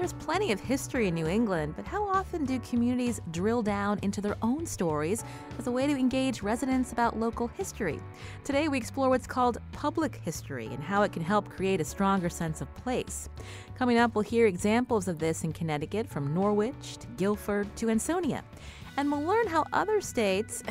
[0.00, 4.22] There's plenty of history in New England, but how often do communities drill down into
[4.22, 5.24] their own stories
[5.58, 8.00] as a way to engage residents about local history?
[8.42, 12.30] Today, we explore what's called public history and how it can help create a stronger
[12.30, 13.28] sense of place.
[13.76, 18.42] Coming up, we'll hear examples of this in Connecticut from Norwich to Guilford to Ansonia.
[18.96, 20.62] And we'll learn how other states,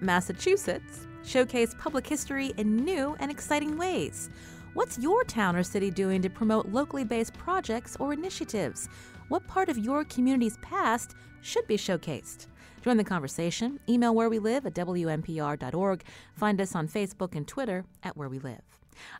[0.00, 4.30] Massachusetts, showcase public history in new and exciting ways.
[4.72, 8.88] What's your town or city doing to promote locally based projects or initiatives?
[9.26, 12.46] What part of your community's past should be showcased?
[12.82, 13.80] Join the conversation.
[13.88, 16.04] Email where we live at WNPR.org.
[16.34, 18.69] Find us on Facebook and Twitter at Where We Live.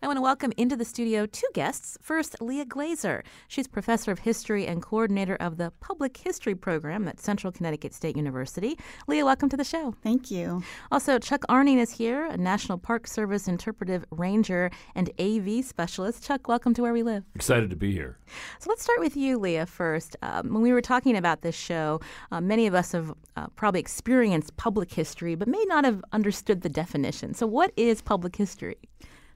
[0.02, 1.98] I want to welcome into the studio two guests.
[2.00, 3.22] First, Leah Glaser.
[3.48, 8.16] She's professor of history and coordinator of the Public History Program at Central Connecticut State
[8.16, 8.78] University.
[9.06, 9.94] Leah, welcome to the show.
[10.02, 10.62] Thank you.
[10.90, 16.24] Also, Chuck Arning is here, a National Park Service interpretive ranger and AV specialist.
[16.24, 17.24] Chuck, welcome to Where We Live.
[17.34, 18.18] Excited to be here.
[18.58, 20.16] So let's start with you, Leah, first.
[20.22, 22.00] Um, when we were talking about this show,
[22.30, 26.62] uh, many of us have uh, probably experienced public history, but may not have understood
[26.62, 27.34] the definition.
[27.34, 28.76] So, what is public history?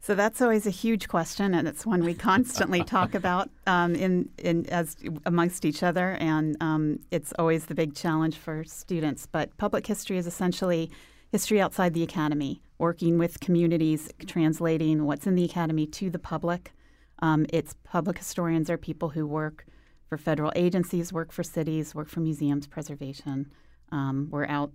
[0.04, 4.28] So that's always a huge question, and it's one we constantly talk about um, in,
[4.36, 9.24] in as amongst each other, and um, it's always the big challenge for students.
[9.24, 10.90] But public history is essentially
[11.32, 16.72] history outside the academy, working with communities, translating what's in the academy to the public.
[17.20, 19.64] Um, it's public historians are people who work
[20.10, 23.50] for federal agencies, work for cities, work for museums, preservation.
[23.90, 24.70] Um, we're out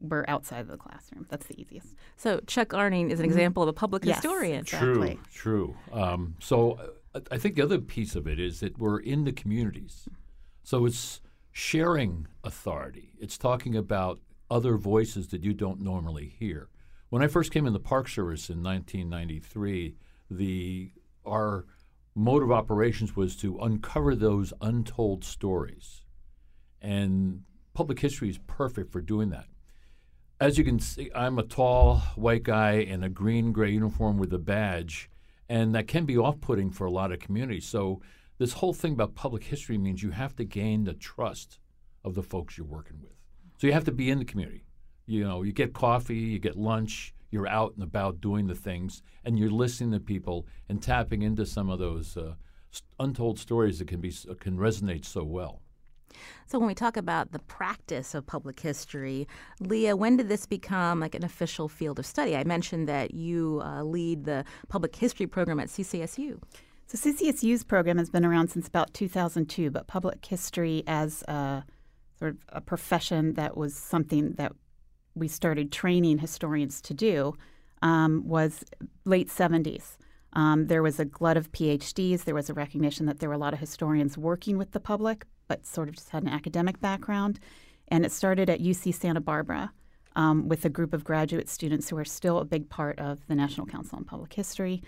[0.00, 1.26] we're outside of the classroom.
[1.28, 1.94] That's the easiest.
[2.16, 3.32] So Chuck Arning is an mm-hmm.
[3.32, 4.60] example of a public yes, historian.
[4.60, 5.18] Exactly.
[5.32, 6.00] True, true.
[6.00, 6.78] Um, so
[7.14, 10.08] uh, I think the other piece of it is that we're in the communities.
[10.62, 11.20] So it's
[11.52, 13.12] sharing authority.
[13.18, 16.68] It's talking about other voices that you don't normally hear.
[17.10, 19.96] When I first came in the Park Service in 1993,
[20.30, 20.92] the
[21.26, 21.66] our
[22.14, 26.02] mode of operations was to uncover those untold stories.
[26.80, 27.42] And
[27.74, 29.46] public history is perfect for doing that
[30.40, 34.32] as you can see, I'm a tall white guy in a green gray uniform with
[34.32, 35.10] a badge,
[35.50, 37.66] and that can be off putting for a lot of communities.
[37.66, 38.00] So,
[38.38, 41.58] this whole thing about public history means you have to gain the trust
[42.02, 43.12] of the folks you're working with.
[43.58, 44.64] So, you have to be in the community.
[45.04, 49.02] You know, you get coffee, you get lunch, you're out and about doing the things,
[49.24, 52.34] and you're listening to people and tapping into some of those uh,
[52.98, 55.60] untold stories that can be can resonate so well.
[56.46, 59.28] So when we talk about the practice of public history,
[59.60, 62.36] Leah, when did this become like an official field of study?
[62.36, 66.40] I mentioned that you uh, lead the public history program at CCSU.
[66.86, 71.64] So CCSU's program has been around since about 2002, but public history as a
[72.18, 74.52] sort of a profession that was something that
[75.14, 77.34] we started training historians to do
[77.82, 78.64] um, was
[79.04, 79.96] late 70s.
[80.32, 82.24] Um, there was a glut of PhDs.
[82.24, 85.26] There was a recognition that there were a lot of historians working with the public,
[85.50, 87.40] but sort of just had an academic background.
[87.88, 89.72] And it started at UC Santa Barbara
[90.14, 93.34] um, with a group of graduate students who are still a big part of the
[93.34, 94.80] National Council on Public History.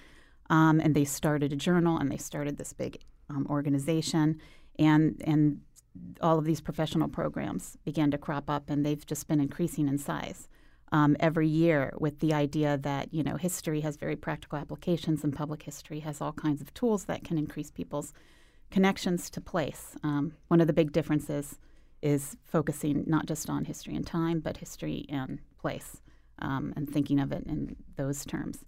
[0.50, 4.40] Um, and they started a journal and they started this big um, organization.
[4.78, 5.62] And, and
[6.20, 9.98] all of these professional programs began to crop up, and they've just been increasing in
[9.98, 10.48] size.
[10.92, 15.34] Um, every year with the idea that you know history has very practical applications and
[15.34, 18.12] public history has all kinds of tools that can increase people's
[18.72, 19.94] connections to place.
[20.02, 21.58] Um, one of the big differences
[22.00, 26.00] is focusing not just on history and time, but history and place,
[26.40, 28.64] um, and thinking of it in those terms.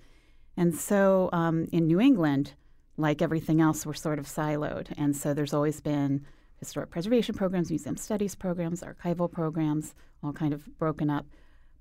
[0.56, 2.53] And so um, in New England,
[2.97, 4.92] like everything else, we're sort of siloed.
[4.97, 6.25] And so there's always been
[6.59, 11.27] historic preservation programs, museum studies programs, archival programs, all kind of broken up.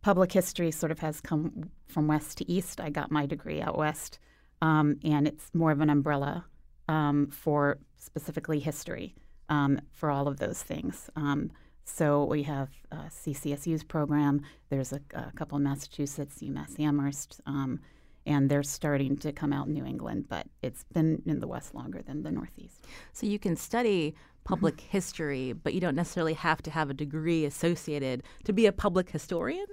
[0.01, 2.81] Public history sort of has come from west to east.
[2.81, 4.17] I got my degree out west,
[4.61, 6.45] um, and it's more of an umbrella
[6.88, 9.15] um, for specifically history
[9.50, 11.09] um, for all of those things.
[11.15, 11.51] Um,
[11.85, 14.41] so we have uh, CCSU's program.
[14.69, 17.80] There's a, a, couple in Massachusetts, UMass Amherst, um,
[18.25, 21.75] and they're starting to come out in New England, but it's been in the West
[21.75, 22.86] longer than the Northeast.
[23.12, 24.15] So you can study
[24.45, 24.89] public mm-hmm.
[24.89, 29.09] history, but you don't necessarily have to have a degree associated to be a public
[29.09, 29.65] historian.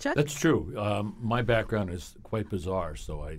[0.00, 0.14] Chuck?
[0.14, 0.72] That's true.
[0.78, 3.38] Um, my background is quite bizarre, so I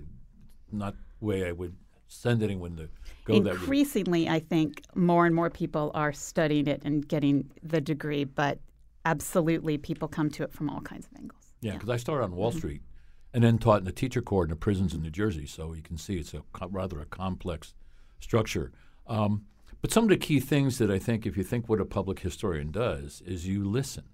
[0.70, 1.74] not way I would
[2.08, 2.88] send anyone to
[3.24, 3.34] go.
[3.34, 8.58] Increasingly, I think more and more people are studying it and getting the degree, but
[9.04, 11.54] absolutely people come to it from all kinds of angles.
[11.60, 12.82] Yeah, because I started on Wall Street
[13.32, 15.46] and then taught in the teacher corps in the prisons in New Jersey.
[15.46, 17.74] So you can see it's a co- rather a complex
[18.20, 18.72] structure.
[19.06, 19.44] Um,
[19.80, 22.20] but some of the key things that I think, if you think what a public
[22.20, 24.04] historian does, is you listen.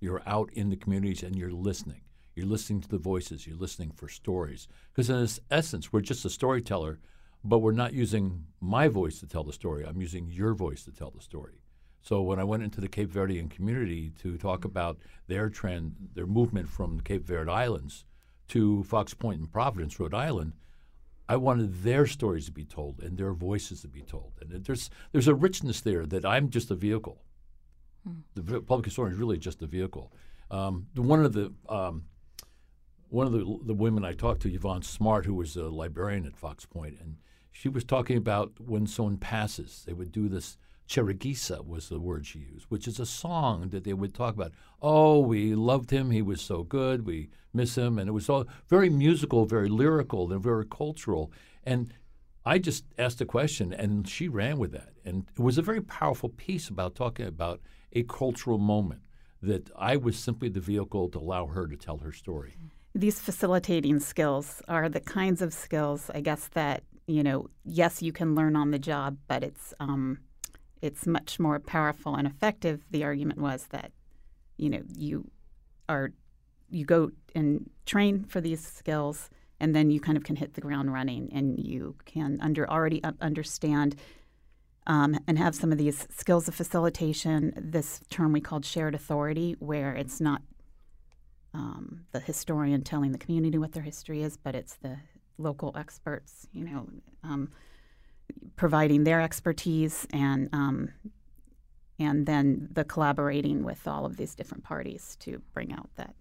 [0.00, 2.02] You're out in the communities and you're listening.
[2.34, 3.46] You're listening to the voices.
[3.46, 4.68] You're listening for stories.
[4.92, 6.98] Because in its essence, we're just a storyteller,
[7.48, 9.84] but we're not using my voice to tell the story.
[9.84, 11.62] I'm using your voice to tell the story.
[12.02, 16.26] So when I went into the Cape Verdean community to talk about their trend, their
[16.26, 18.04] movement from the Cape Verde Islands
[18.48, 20.52] to Fox Point in Providence, Rhode Island,
[21.28, 24.32] I wanted their stories to be told and their voices to be told.
[24.40, 27.22] And there's there's a richness there that I'm just a vehicle.
[28.36, 30.12] The public historian is really just a vehicle.
[30.48, 32.04] Um, one of the um,
[33.08, 36.36] one of the, the women I talked to, Yvonne Smart, who was a librarian at
[36.36, 37.16] Fox Point, and
[37.58, 40.58] she was talking about when someone passes, they would do this.
[40.86, 44.52] Cherigisa was the word she used, which is a song that they would talk about.
[44.82, 47.06] Oh, we loved him; he was so good.
[47.06, 51.32] We miss him, and it was all very musical, very lyrical, and very cultural.
[51.64, 51.94] And
[52.44, 54.92] I just asked a question, and she ran with that.
[55.04, 57.60] And it was a very powerful piece about talking about
[57.94, 59.00] a cultural moment
[59.40, 62.54] that I was simply the vehicle to allow her to tell her story.
[62.94, 68.12] These facilitating skills are the kinds of skills, I guess, that, you know, yes, you
[68.12, 70.18] can learn on the job, but it's, um,
[70.82, 72.84] it's much more powerful and effective.
[72.90, 73.92] The argument was that,
[74.56, 75.30] you know, you
[75.88, 76.12] are,
[76.70, 79.30] you go and train for these skills,
[79.60, 83.02] and then you kind of can hit the ground running, and you can under already
[83.20, 83.96] understand
[84.86, 87.52] um, and have some of these skills of facilitation.
[87.56, 90.42] This term we called shared authority, where it's not
[91.54, 94.98] um, the historian telling the community what their history is, but it's the
[95.38, 96.88] local experts, you know,
[97.22, 97.50] um,
[98.56, 100.90] providing their expertise and um,
[101.98, 106.14] and then the collaborating with all of these different parties to bring out that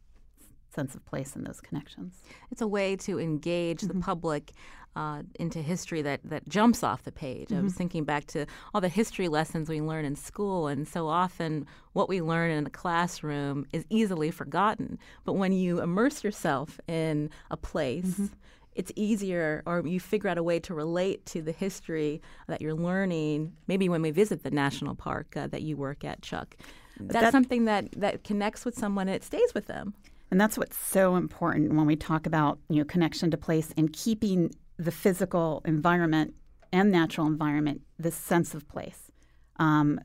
[0.73, 2.21] sense of place and those connections.
[2.51, 4.51] It's a way to engage the public
[4.95, 7.51] uh, into history that, that jumps off the page.
[7.51, 11.07] I was thinking back to all the history lessons we learn in school, and so
[11.07, 14.97] often what we learn in the classroom is easily forgotten.
[15.25, 18.31] But when you immerse yourself in a place,
[18.75, 22.75] it's easier, or you figure out a way to relate to the history that you're
[22.75, 23.53] learning.
[23.67, 26.55] Maybe when we visit the national park uh, that you work at, Chuck.
[26.99, 29.93] That's that- something that, that connects with someone and it stays with them.
[30.31, 33.93] And that's what's so important when we talk about you know connection to place and
[33.93, 36.33] keeping the physical environment
[36.73, 39.11] and natural environment this sense of place.
[39.57, 39.99] Um,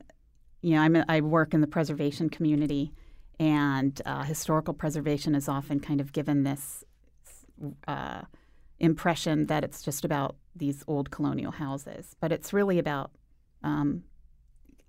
[0.61, 2.93] you know, I'm a, I work in the preservation community,
[3.39, 6.85] and uh, historical preservation is often kind of given this
[7.87, 8.21] uh,
[8.81, 13.11] impression that it's just about these old colonial houses, but it's really about
[13.63, 14.03] um,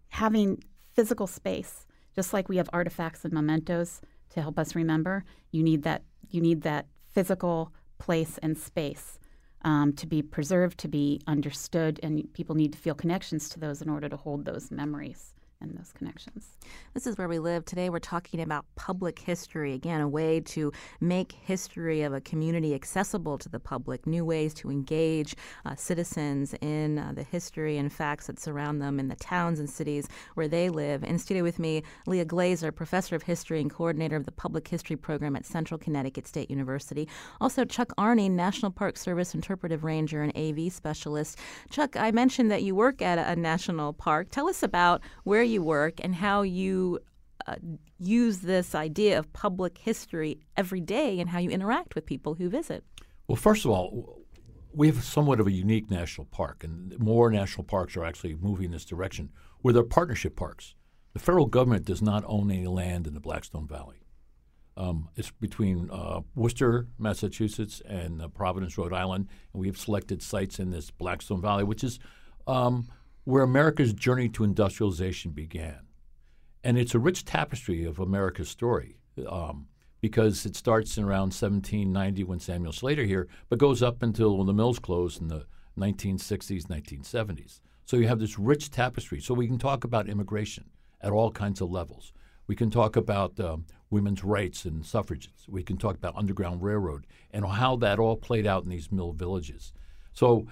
[0.08, 4.00] having physical space, just like we have artifacts and mementos
[4.30, 5.24] to help us remember.
[5.52, 6.02] You need that.
[6.30, 9.18] You need that physical place and space
[9.62, 13.82] um, to be preserved, to be understood, and people need to feel connections to those
[13.82, 16.56] in order to hold those memories and those connections.
[16.94, 17.64] This is where we live.
[17.64, 19.72] Today we're talking about public history.
[19.72, 24.52] Again, a way to make history of a community accessible to the public, new ways
[24.54, 29.16] to engage uh, citizens in uh, the history and facts that surround them in the
[29.16, 31.04] towns and cities where they live.
[31.04, 34.96] In studio with me, Leah Glaser, professor of history and coordinator of the public history
[34.96, 37.08] program at Central Connecticut State University.
[37.40, 41.38] Also, Chuck Arning, National Park Service interpretive ranger and AV specialist.
[41.70, 44.28] Chuck, I mentioned that you work at a, a national park.
[44.30, 47.00] Tell us about where you work and how you
[47.46, 47.56] uh,
[47.98, 52.48] use this idea of public history every day and how you interact with people who
[52.48, 52.84] visit.
[53.26, 54.22] Well, first of all,
[54.74, 58.66] we have somewhat of a unique national park, and more national parks are actually moving
[58.66, 59.30] in this direction,
[59.60, 60.74] where they're partnership parks.
[61.12, 64.02] The federal government does not own any land in the Blackstone Valley.
[64.76, 70.22] Um, it's between uh, Worcester, Massachusetts, and uh, Providence, Rhode Island, and we have selected
[70.22, 71.98] sites in this Blackstone Valley, which is
[72.46, 72.88] um,
[73.24, 75.86] where America's journey to industrialization began.
[76.64, 78.98] And it's a rich tapestry of America's story
[79.28, 79.68] um,
[80.00, 84.46] because it starts in around 1790 when Samuel Slater here, but goes up until when
[84.46, 85.46] the mills closed in the
[85.78, 87.60] 1960s, 1970s.
[87.84, 89.20] So you have this rich tapestry.
[89.20, 92.12] So we can talk about immigration at all kinds of levels.
[92.46, 95.46] We can talk about um, women's rights and suffrages.
[95.48, 99.12] We can talk about Underground Railroad and how that all played out in these mill
[99.12, 99.72] villages.
[100.12, 100.46] So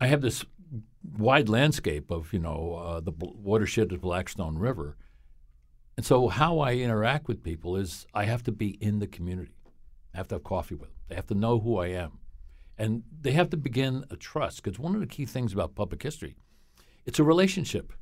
[0.00, 0.44] I have this
[1.18, 4.96] wide landscape of you know uh, the watershed of Blackstone River,
[5.96, 9.54] and so how I interact with people is I have to be in the community.
[10.12, 10.98] I have to have coffee with them.
[11.08, 12.18] They have to know who I am,
[12.78, 16.02] And they have to begin a trust because one of the key things about public
[16.02, 16.36] history,
[17.04, 17.92] it's a relationship.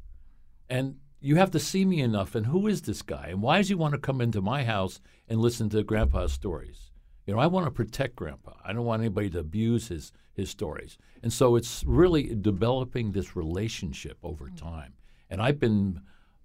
[0.69, 3.69] And you have to see me enough and who is this guy and why does
[3.69, 6.92] he want to come into my house and listen to grandpa's stories?
[7.27, 8.53] You know, I want to protect grandpa.
[8.65, 10.97] I don't want anybody to abuse his his stories.
[11.23, 14.95] And so it's really developing this relationship over time.
[15.29, 16.01] And I've been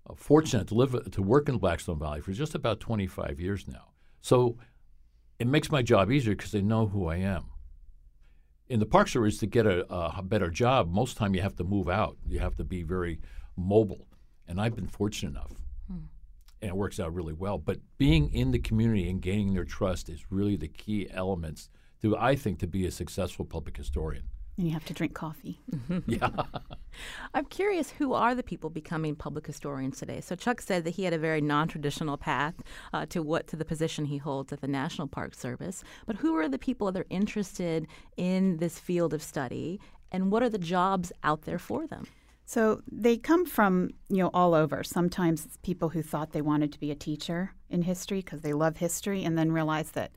[0.09, 3.89] uh, fortunate to live to work in Blackstone Valley for just about 25 years now.
[4.21, 4.57] So
[5.39, 7.45] it makes my job easier because they know who I am.
[8.67, 11.63] In the Park Service, to get a, a better job, most time you have to
[11.63, 12.17] move out.
[12.27, 13.21] You have to be very
[13.55, 14.07] mobile,
[14.45, 15.53] and I've been fortunate enough.
[16.61, 17.57] And it works out really well.
[17.57, 21.69] But being in the community and gaining their trust is really the key elements
[22.01, 24.23] to, I think, to be a successful public historian.
[24.57, 25.59] And you have to drink coffee.
[26.07, 26.29] yeah.
[27.35, 30.19] I'm curious who are the people becoming public historians today?
[30.19, 32.55] So Chuck said that he had a very non-traditional path
[32.91, 35.83] uh, to what to the position he holds at the National Park Service.
[36.07, 37.87] But who are the people that are interested
[38.17, 39.79] in this field of study,
[40.11, 42.07] and what are the jobs out there for them?
[42.49, 44.81] So they come from you know all over.
[44.81, 48.53] Sometimes it's people who thought they wanted to be a teacher in history because they
[48.53, 50.11] love history, and then realize that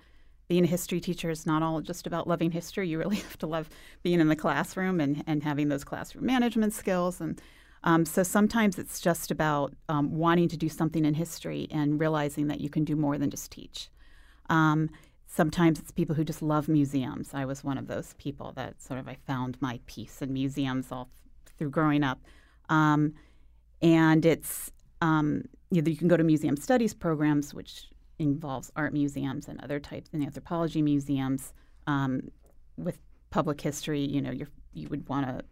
[0.46, 2.88] being a history teacher is not all just about loving history.
[2.88, 3.68] You really have to love
[4.04, 7.20] being in the classroom and, and having those classroom management skills.
[7.20, 7.42] And
[7.82, 12.46] um, so sometimes it's just about um, wanting to do something in history and realizing
[12.46, 13.90] that you can do more than just teach.
[14.49, 14.88] Um,
[15.26, 17.30] sometimes it's people who just love museums.
[17.34, 20.92] I was one of those people that sort of I found my peace in museums
[20.92, 21.08] all
[21.61, 22.21] through growing up.
[22.71, 23.12] Um,
[23.83, 28.93] and it's um, you, know, you can go to museum studies programs, which involves art
[28.93, 31.52] museums and other types and anthropology museums.
[31.87, 32.31] Um,
[32.76, 32.99] with
[33.31, 35.45] public history, you know, you you would want to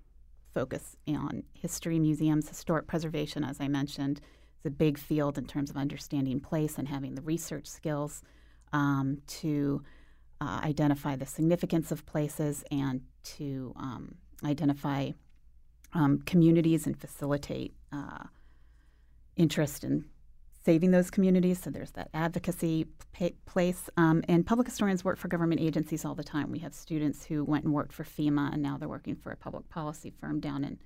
[0.54, 4.20] focus on history museums, historic preservation, as I mentioned.
[4.56, 8.22] It's a big field in terms of understanding place and having the research skills
[8.72, 9.82] um, to
[10.40, 13.02] uh, identify the significance of places and
[13.36, 15.10] to um, identify
[15.92, 18.24] um, communities and facilitate uh,
[19.36, 20.04] interest in
[20.64, 21.60] saving those communities.
[21.60, 23.88] So there's that advocacy p- place.
[23.96, 26.50] Um, and public historians work for government agencies all the time.
[26.50, 29.36] We have students who went and worked for FEMA, and now they're working for a
[29.36, 30.78] public policy firm down in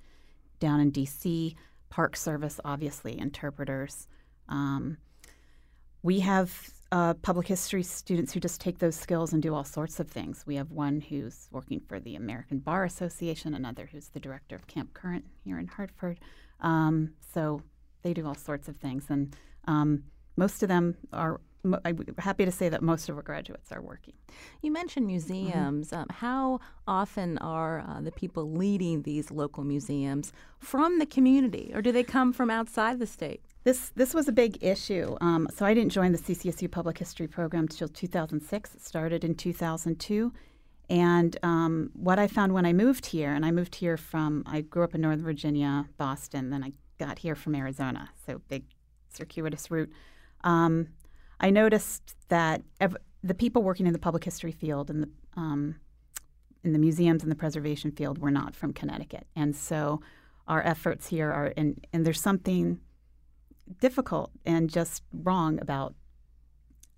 [0.59, 1.57] down in D.C.
[1.89, 4.07] Park Service, obviously, interpreters.
[4.47, 4.97] Um,
[6.01, 9.99] we have uh, public history students who just take those skills and do all sorts
[9.99, 10.43] of things.
[10.45, 14.67] We have one who's working for the American Bar Association, another who's the director of
[14.67, 16.19] Camp Courant here in Hartford.
[16.59, 17.63] Um, so
[18.03, 19.35] they do all sorts of things, and
[19.67, 20.03] um,
[20.37, 21.41] most of them are.
[21.65, 24.13] I'm happy to say that most of our graduates are working.
[24.61, 25.87] You mentioned museums.
[25.91, 25.95] Mm-hmm.
[25.95, 31.81] Um, how often are uh, the people leading these local museums from the community, or
[31.81, 33.41] do they come from outside the state?
[33.63, 35.15] This this was a big issue.
[35.21, 38.75] Um, so I didn't join the CCSU Public History program until 2006.
[38.75, 40.33] It started in 2002.
[40.89, 44.61] And um, what I found when I moved here, and I moved here from, I
[44.61, 48.65] grew up in Northern Virginia, Boston, then I got here from Arizona, so big
[49.09, 49.91] circuitous route,
[50.43, 50.87] um,
[51.39, 55.75] I noticed that ev- the people working in the public history field and the um,
[56.63, 60.01] in the museums and the preservation field were not from Connecticut, and so
[60.47, 62.79] our efforts here are and and there's something
[63.79, 65.95] difficult and just wrong about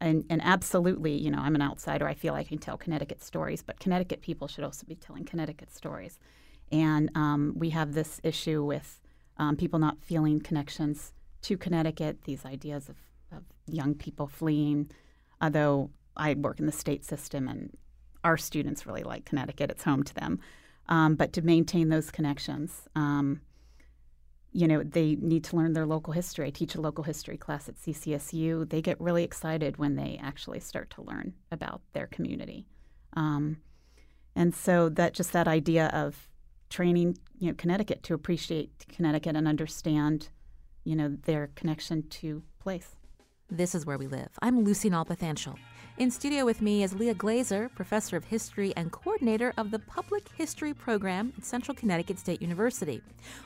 [0.02, 2.08] and, and absolutely, you know, I'm an outsider.
[2.08, 5.74] I feel I can tell Connecticut stories, but Connecticut people should also be telling Connecticut
[5.74, 6.20] stories.
[6.72, 9.00] And um, we have this issue with
[9.38, 12.98] um, people not feeling connections to Connecticut, these ideas of,
[13.32, 14.92] of young people fleeing.
[15.42, 17.76] Although I work in the state system and
[18.24, 20.40] our students really like Connecticut, it's home to them.
[20.88, 23.42] Um, but to maintain those connections, um,
[24.56, 26.48] you know, they need to learn their local history.
[26.48, 28.70] I teach a local history class at CCSU.
[28.70, 32.66] They get really excited when they actually start to learn about their community.
[33.14, 33.58] Um,
[34.36, 36.30] and so that just that idea of
[36.70, 40.30] training, you know, Connecticut to appreciate Connecticut and understand
[40.86, 42.96] you know, their connection to place.
[43.50, 44.30] This is where we live.
[44.42, 45.58] I'm Lucy Nalpathanchil.
[45.98, 50.28] In studio with me is Leah Glaser, professor of history and coordinator of the Public
[50.36, 53.02] History Program at Central Connecticut State University.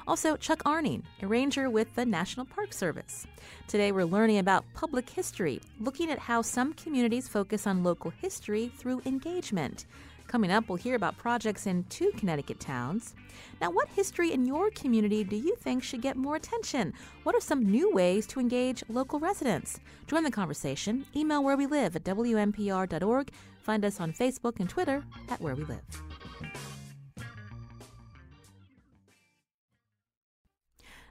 [0.07, 3.27] Also, Chuck Arning, a ranger with the National Park Service.
[3.67, 8.71] Today, we're learning about public history, looking at how some communities focus on local history
[8.79, 9.85] through engagement.
[10.29, 13.15] Coming up, we'll hear about projects in two Connecticut towns.
[13.59, 16.93] Now, what history in your community do you think should get more attention?
[17.23, 19.79] What are some new ways to engage local residents?
[20.05, 21.03] Join the conversation.
[21.15, 23.31] Email where we live at WNPR.org.
[23.63, 26.68] Find us on Facebook and Twitter at Where We Live.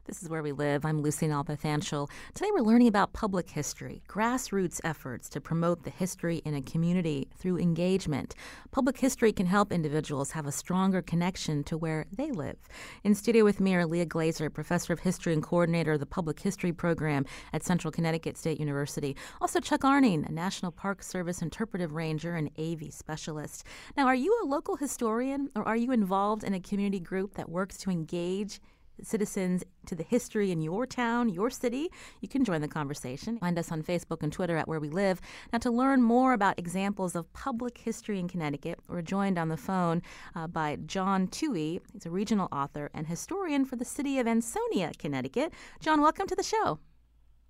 [0.08, 0.86] This is where we live.
[0.86, 2.08] I'm Lucy Nalpathanchil.
[2.32, 7.28] Today we're learning about public history, grassroots efforts to promote the history in a community
[7.36, 8.34] through engagement.
[8.70, 12.56] Public history can help individuals have a stronger connection to where they live.
[13.04, 16.40] In studio with me are Leah Glaser, professor of history and coordinator of the Public
[16.40, 19.14] History Program at Central Connecticut State University.
[19.42, 23.62] Also Chuck Arning, a National Park Service interpretive ranger and AV specialist.
[23.94, 27.50] Now, are you a local historian or are you involved in a community group that
[27.50, 28.58] works to engage
[29.02, 31.90] citizens to the history in your town, your city,
[32.20, 33.38] you can join the conversation.
[33.38, 35.20] Find us on Facebook and Twitter at Where We Live.
[35.52, 39.56] Now, to learn more about examples of public history in Connecticut, we're joined on the
[39.56, 40.02] phone
[40.34, 41.80] uh, by John Toohey.
[41.92, 45.52] He's a regional author and historian for the city of Ansonia, Connecticut.
[45.80, 46.78] John, welcome to the show.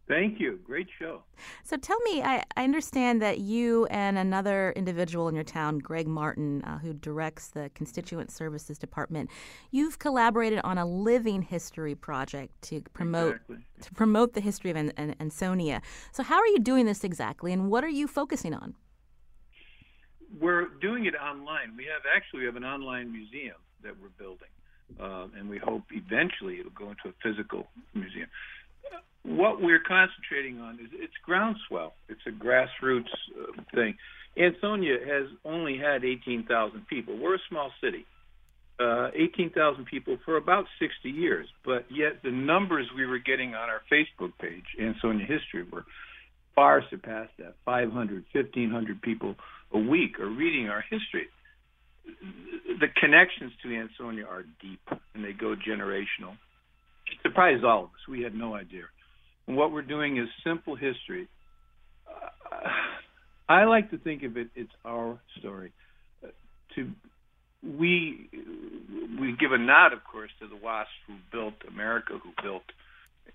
[0.09, 0.59] Thank you.
[0.65, 1.23] Great show.
[1.65, 6.09] So tell me, I, I understand that you and another individual in your town, Greg
[6.09, 9.29] Martin, uh, who directs the Constituent Services Department,
[9.71, 13.57] you've collaborated on a living history project to promote Exactly.
[13.83, 15.83] to promote the history of An- An- Ansonia.
[16.13, 18.75] So how are you doing this exactly, and what are you focusing on?
[20.41, 21.77] We're doing it online.
[21.77, 24.49] We have actually we have an online museum that we're building,
[24.99, 28.29] uh, and we hope eventually it'll go into a physical museum.
[29.25, 31.95] What we're concentrating on is it's groundswell.
[32.09, 33.97] It's a grassroots uh, thing.
[34.39, 37.19] Ansonia has only had 18,000 people.
[37.19, 38.07] We're a small city.
[38.81, 43.69] Uh, 18,000 people for about 60 years, but yet the numbers we were getting on
[43.69, 45.85] our Facebook page, Ansonia History, were
[46.55, 47.55] far surpassed that.
[47.65, 49.35] 500, 1,500 people
[49.73, 51.27] a week are reading our history.
[52.81, 54.81] The connections to Ansonia are deep
[55.15, 56.37] and they go generational.
[57.23, 58.09] Surprised all of us.
[58.09, 58.85] We had no idea.
[59.47, 61.29] And what we're doing is simple history.
[62.07, 62.69] Uh,
[63.49, 65.73] I like to think of it, it's our story.
[66.23, 66.29] Uh,
[66.75, 66.91] to
[67.63, 68.29] we
[69.19, 72.63] we give a nod, of course, to the WASP who built America, who built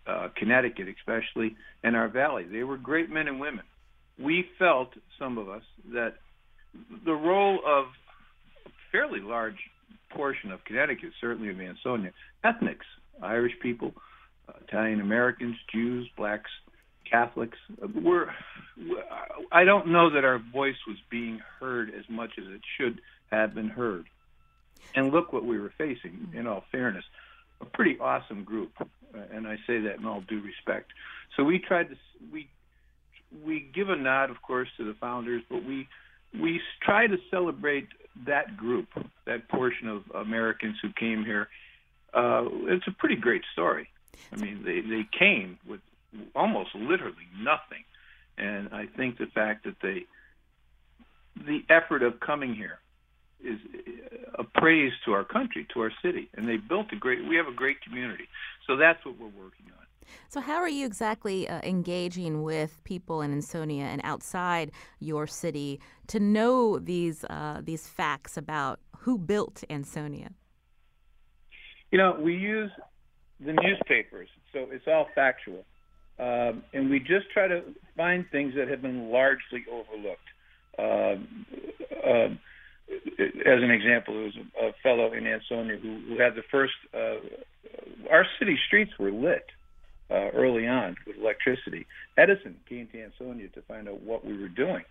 [0.08, 2.46] uh, Connecticut, especially, and our valley.
[2.50, 3.65] They were great men and women.
[4.18, 4.89] We felt,
[5.20, 5.63] some of us,
[5.94, 6.15] that
[7.06, 7.86] the role of
[8.65, 9.58] a fairly large
[10.12, 12.12] portion of Connecticut, certainly of Ansonia,
[12.44, 12.86] ethnics,
[13.22, 13.93] Irish people,
[14.48, 16.50] uh, Italian Americans, Jews, blacks,
[17.10, 18.31] Catholics, uh, were.
[19.51, 23.00] I don't know that our voice was being heard as much as it should
[23.31, 24.05] have been heard.
[24.96, 26.29] And look what we were facing.
[26.33, 27.03] In all fairness,
[27.61, 28.85] a pretty awesome group, uh,
[29.31, 30.92] and I say that in all due respect.
[31.35, 31.96] So we tried to
[32.31, 32.48] we
[33.46, 35.88] we give a nod, of course, to the founders, but we
[36.40, 37.88] we try to celebrate
[38.25, 38.88] that group,
[39.25, 41.48] that portion of Americans who came here.
[42.14, 43.90] Uh, it's a pretty great story.
[44.32, 45.82] I mean, they they came with
[46.36, 47.84] almost literally nothing,
[48.38, 50.06] and I think the fact that they
[51.36, 52.80] the effort of coming here
[53.44, 53.60] is
[54.36, 57.28] a praise to our country, to our city, and they built a great.
[57.28, 58.28] We have a great community,
[58.66, 59.86] so that's what we're working on.
[60.30, 65.80] So, how are you exactly uh, engaging with people in Ansonia and outside your city
[66.08, 70.32] to know these uh, these facts about who built Ansonia?
[71.94, 72.72] You know, we use
[73.40, 75.64] the newspapers, so it's all factual,
[76.18, 77.62] um, and we just try to
[77.96, 80.18] find things that have been largely overlooked.
[80.79, 81.46] Um,
[82.03, 82.40] um,
[82.90, 86.74] as an example, there was a, a fellow in Ansonia who, who had the first.
[86.96, 87.18] Uh,
[88.10, 89.46] our city streets were lit
[90.10, 91.86] uh, early on with electricity.
[92.18, 94.84] Edison came to Ansonia to find out what we were doing.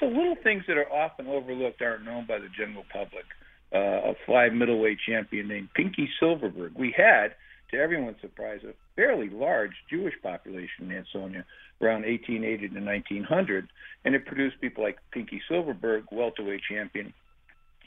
[0.00, 3.26] So little things that are often overlooked aren't known by the general public.
[3.72, 6.72] Uh, a fly middleweight champion named Pinky Silverberg.
[6.76, 7.36] We had,
[7.70, 11.44] to everyone's surprise, a fairly large Jewish population in Ansonia
[11.80, 13.68] around 1880 to 1900,
[14.04, 17.14] and it produced people like Pinky Silverberg, welterweight champion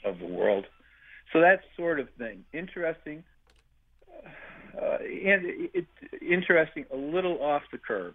[0.04, 0.64] of the world.
[1.32, 2.44] So that sort of thing.
[2.52, 3.22] Interesting,
[4.80, 5.42] uh, and
[5.74, 8.14] it's it, interesting, a little off the curve,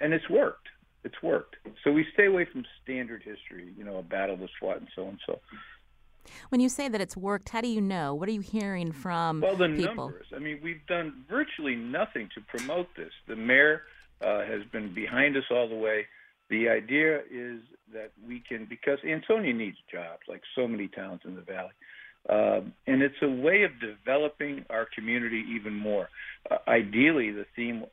[0.00, 0.68] and it's worked.
[1.04, 1.56] It's worked.
[1.84, 5.08] So we stay away from standard history, you know, a battle was fought and so
[5.08, 5.40] and so.
[6.48, 8.14] When you say that it's worked, how do you know?
[8.14, 9.56] What are you hearing from people?
[9.56, 9.94] well, the people?
[10.06, 10.26] numbers.
[10.34, 13.12] I mean, we've done virtually nothing to promote this.
[13.26, 13.82] The mayor
[14.20, 16.06] uh, has been behind us all the way.
[16.50, 17.60] The idea is
[17.92, 21.72] that we can, because Ansonia needs jobs, like so many towns in the valley.
[22.28, 26.08] Um, and it's a way of developing our community even more.
[26.50, 27.84] Uh, ideally, the theme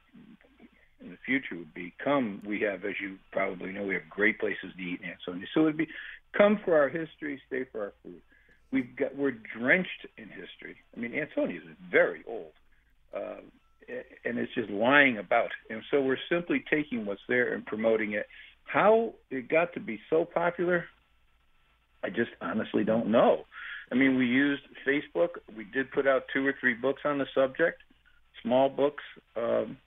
[1.01, 2.41] in the future would be come.
[2.45, 5.47] We have, as you probably know, we have great places to eat in Ansonia.
[5.53, 5.87] So it would be
[6.37, 8.21] come for our history, stay for our food.
[8.71, 10.75] We've got we're drenched in history.
[10.95, 12.51] I mean, Ansonia is very old,
[13.15, 13.41] uh,
[14.25, 15.49] and it's just lying about.
[15.69, 18.25] And so we're simply taking what's there and promoting it.
[18.65, 20.85] How it got to be so popular,
[22.03, 23.45] I just honestly don't know.
[23.91, 25.37] I mean, we used Facebook.
[25.55, 27.81] We did put out two or three books on the subject.
[28.41, 29.03] small books.
[29.37, 29.77] Um,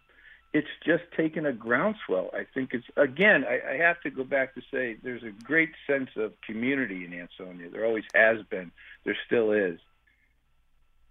[0.52, 2.30] it's just taken a groundswell.
[2.32, 3.44] I think it's again.
[3.44, 7.12] I, I have to go back to say there's a great sense of community in
[7.12, 7.68] Ansonia.
[7.70, 8.70] There always has been.
[9.04, 9.78] There still is.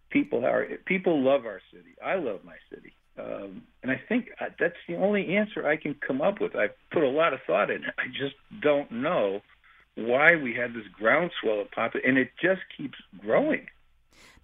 [0.09, 1.95] People are people love our city.
[2.03, 5.95] I love my city, um, and I think uh, that's the only answer I can
[5.95, 6.55] come up with.
[6.55, 7.93] I've put a lot of thought in it.
[7.97, 9.41] I just don't know
[9.95, 13.67] why we had this groundswell of pop, and it just keeps growing.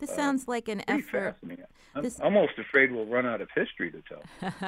[0.03, 1.37] This uh, sounds like an effort.
[1.95, 2.19] I'm this...
[2.19, 4.21] almost afraid we'll run out of history to tell.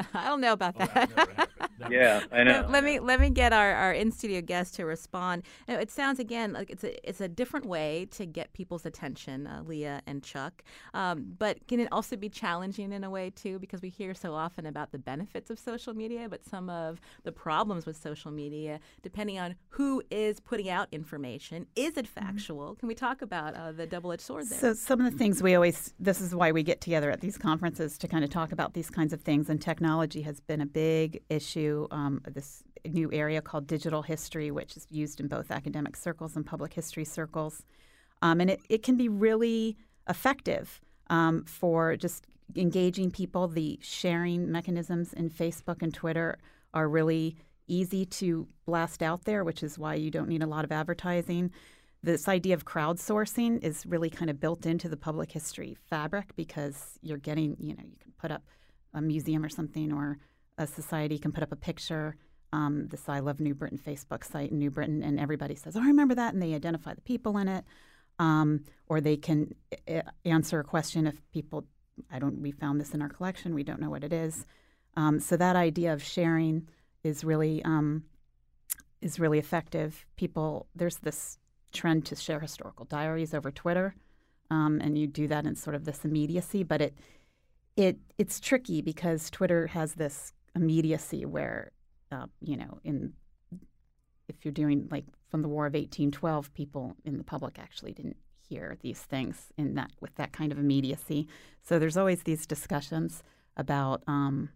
[0.14, 1.50] I don't know about oh, that.
[1.90, 2.66] Yeah, I know.
[2.70, 5.44] Let, me let me get our, our in studio guest to respond.
[5.68, 9.64] it sounds again like it's a it's a different way to get people's attention, uh,
[9.66, 10.64] Leah and Chuck.
[10.94, 13.60] Um, but can it also be challenging in a way too?
[13.60, 17.32] Because we hear so often about the benefits of social media, but some of the
[17.32, 22.26] problems with social media, depending on who is putting out information, is it mm-hmm.
[22.26, 22.72] factual?
[22.72, 22.80] Mm-hmm.
[22.80, 24.60] Can we talk about uh, the double edged sword there?
[24.60, 27.38] So some of the things we always this is why we get together at these
[27.38, 29.50] conferences to kind of talk about these kinds of things.
[29.50, 31.65] And technology has been a big issue.
[31.92, 36.46] Um, this new area called digital history, which is used in both academic circles and
[36.46, 37.64] public history circles,
[38.22, 43.48] um, and it, it can be really effective um, for just engaging people.
[43.48, 46.38] The sharing mechanisms in Facebook and Twitter
[46.74, 47.36] are really
[47.68, 51.52] easy to blast out there, which is why you don't need a lot of advertising
[52.06, 57.00] this idea of crowdsourcing is really kind of built into the public history fabric because
[57.02, 58.44] you're getting, you know, you can put up
[58.94, 60.20] a museum or something, or
[60.58, 62.16] a society can put up a picture.
[62.54, 65.82] Um, this I Love New Britain Facebook site in New Britain, and everybody says, "Oh,
[65.82, 67.66] I remember that," and they identify the people in it,
[68.20, 69.54] um, or they can
[69.90, 71.66] uh, answer a question if people,
[72.10, 74.46] I don't, we found this in our collection, we don't know what it is.
[74.96, 76.68] Um, so that idea of sharing
[77.04, 78.04] is really um,
[79.02, 80.06] is really effective.
[80.16, 81.38] People, there's this
[81.74, 83.96] trend to share historical diaries over Twitter,
[84.50, 86.64] um, and you do that in sort of this immediacy.
[86.64, 86.94] But it
[87.76, 91.72] it it's tricky because Twitter has this immediacy where
[92.12, 93.14] uh, you know in
[94.28, 98.18] if you're doing like from the War of 1812, people in the public actually didn't
[98.48, 101.28] hear these things in that with that kind of immediacy.
[101.64, 103.24] So there's always these discussions
[103.58, 104.50] about um,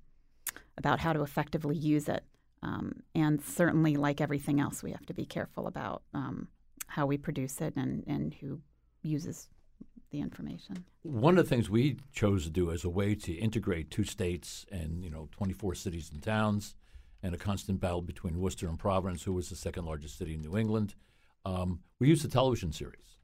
[0.78, 2.24] about how to effectively use it.
[2.62, 6.48] Um, and certainly, like everything else, we have to be careful about um,
[6.88, 8.60] how we produce it and, and who
[9.02, 9.48] uses
[10.12, 10.84] the information.
[11.04, 14.66] One of the things we chose to do as a way to integrate two states
[14.72, 16.76] and you know 24 cities and towns,
[17.22, 20.42] and a constant battle between Worcester and Providence, who was the second largest city in
[20.42, 20.96] New England,
[21.46, 23.18] um, we used a television series,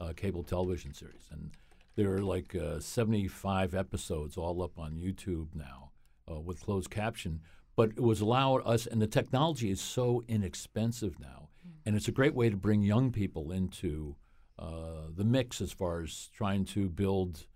[0.00, 1.50] a cable television series, and
[1.96, 5.92] there are like uh, 75 episodes all up on YouTube now
[6.30, 7.40] uh, with closed caption.
[7.74, 11.48] But it was allowed us, and the technology is so inexpensive now
[11.84, 14.16] and it's a great way to bring young people into
[14.62, 17.46] uh, the mix as far as trying to build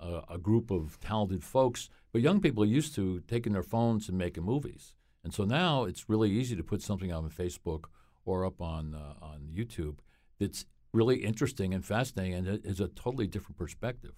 [0.00, 1.88] uh, a group of talented folks.
[2.12, 5.84] But young people are used to taking their phones and making movies, and so now
[5.84, 7.84] it's really easy to put something on Facebook
[8.24, 9.98] or up on uh, on YouTube
[10.40, 14.14] that's really interesting and fascinating, and it is a totally different perspective.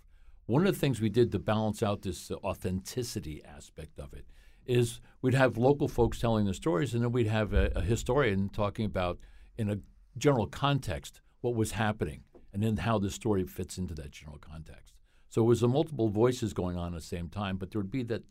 [0.46, 4.24] One of the things we did to balance out this authenticity aspect of it
[4.64, 8.48] is we'd have local folks telling the stories, and then we'd have a, a historian
[8.48, 9.18] talking about
[9.58, 9.78] in a
[10.16, 14.94] general context what was happening and then how the story fits into that general context.
[15.28, 17.90] So it was a multiple voices going on at the same time, but there would
[17.90, 18.24] be that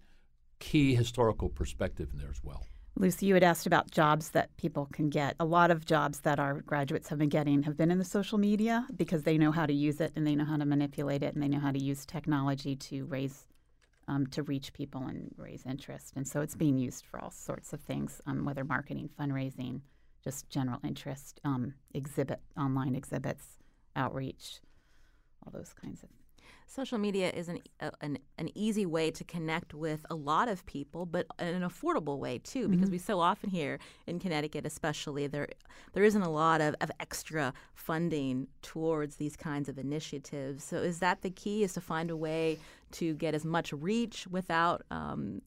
[0.59, 2.65] key historical perspective in there as well.
[2.99, 5.35] Lucy, you had asked about jobs that people can get.
[5.39, 8.39] A lot of jobs that our graduates have been getting have been in the social
[8.39, 11.35] media because they know how to use it and they know how to manipulate it
[11.35, 13.45] and they know how to use technology to raise,
[14.07, 16.13] um, to reach people and raise interest.
[16.15, 19.81] And so it's being used for all sorts of things, um, whether marketing, fundraising,
[20.23, 23.56] just general interest, um, exhibit, online exhibits,
[23.97, 24.61] outreach,
[25.45, 26.09] all those kinds of
[26.69, 30.65] Social media is an, uh, an, an easy way to connect with a lot of
[30.65, 32.71] people, but an affordable way too, mm-hmm.
[32.71, 35.47] because we so often hear in Connecticut, especially there
[35.93, 40.63] there isn't a lot of, of extra funding towards these kinds of initiatives.
[40.65, 41.63] So is that the key?
[41.63, 42.59] Is to find a way
[42.91, 45.41] to get as much reach without um,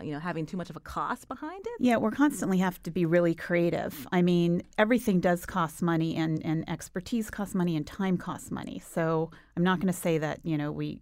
[0.00, 1.72] you know having too much of a cost behind it?
[1.80, 4.06] Yeah, we're constantly have to be really creative.
[4.12, 8.82] I mean, everything does cost money, and and expertise costs money, and time costs money.
[8.84, 11.00] So I'm not going to say that you know we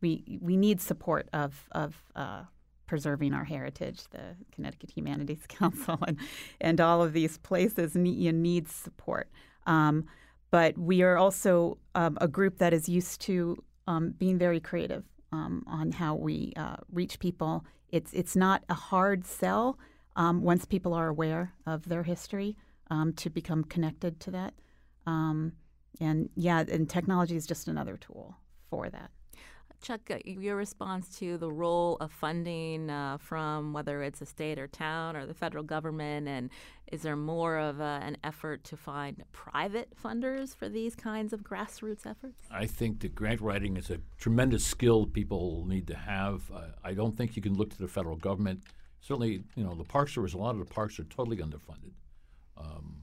[0.00, 2.42] we we need support of of uh,
[2.86, 4.04] preserving our heritage.
[4.10, 6.18] The Connecticut Humanities Council and
[6.60, 9.30] and all of these places need, you need support.
[9.66, 10.06] Um,
[10.50, 15.04] but we are also um, a group that is used to um, being very creative
[15.32, 19.78] um, on how we uh, reach people it's it's not a hard sell
[20.16, 22.56] um, once people are aware of their history
[22.90, 24.54] um, to become connected to that.
[25.06, 25.52] Um,
[26.00, 28.36] and yeah, and technology is just another tool
[28.68, 29.10] for that.
[29.80, 34.58] Chuck, uh, your response to the role of funding uh, from whether it's a state
[34.58, 36.50] or town or the federal government, and
[36.90, 41.42] is there more of a, an effort to find private funders for these kinds of
[41.42, 42.46] grassroots efforts?
[42.50, 46.50] I think that grant writing is a tremendous skill people need to have.
[46.52, 48.62] Uh, I don't think you can look to the federal government.
[49.00, 51.92] Certainly, you know, the Park Service, a lot of the parks are totally underfunded.
[52.56, 53.02] Um,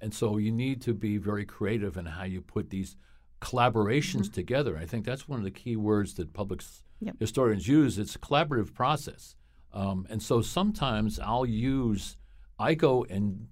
[0.00, 2.96] and so you need to be very creative in how you put these
[3.40, 4.32] collaborations mm-hmm.
[4.32, 4.78] together.
[4.78, 6.62] I think that's one of the key words that public
[7.00, 7.16] yep.
[7.18, 7.98] historians use.
[7.98, 9.36] It's a collaborative process.
[9.72, 12.16] Um, and so sometimes I'll use,
[12.58, 13.48] I go and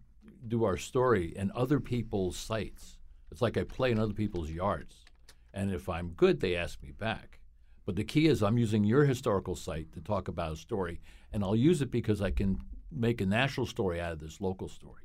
[0.47, 2.99] do our story in other people's sites.
[3.31, 5.05] It's like I play in other people's yards.
[5.53, 7.41] And if I'm good, they ask me back.
[7.87, 11.01] But the key is I'm using your historical site to talk about a story,
[11.33, 12.59] and I'll use it because I can
[12.91, 15.03] make a national story out of this local story.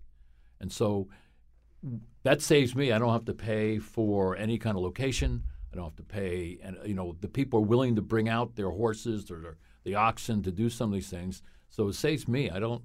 [0.61, 1.09] And so
[2.23, 2.91] that saves me.
[2.91, 5.43] I don't have to pay for any kind of location.
[5.71, 8.55] I don't have to pay, and you know, the people are willing to bring out
[8.55, 11.43] their horses or their, the oxen to do some of these things.
[11.69, 12.49] So it saves me.
[12.49, 12.81] I don't.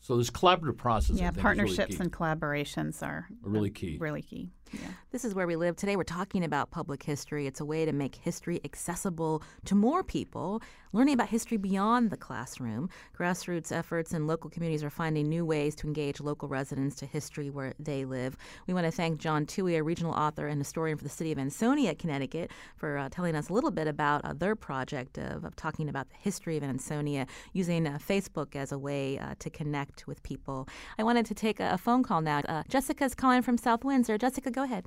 [0.00, 1.16] So this collaborative process.
[1.16, 3.96] Yeah, partnerships really and collaborations are, are really key.
[3.98, 4.50] Really key.
[4.72, 4.88] Yeah.
[5.12, 5.76] This is where we live.
[5.76, 7.46] Today we're talking about public history.
[7.46, 10.60] It's a way to make history accessible to more people,
[10.92, 12.90] learning about history beyond the classroom.
[13.16, 17.48] Grassroots efforts and local communities are finding new ways to engage local residents to history
[17.50, 18.36] where they live.
[18.66, 21.38] We want to thank John Toohey, a regional author and historian for the city of
[21.38, 25.56] Ansonia, Connecticut, for uh, telling us a little bit about uh, their project of, of,
[25.56, 30.06] talking about the history of Ansonia using uh, Facebook as a way uh, to connect
[30.06, 30.68] with people.
[30.98, 32.40] I wanted to take a, a phone call now.
[32.40, 34.18] Uh, Jessica's calling from South Windsor.
[34.18, 34.84] Jessica, go ahead.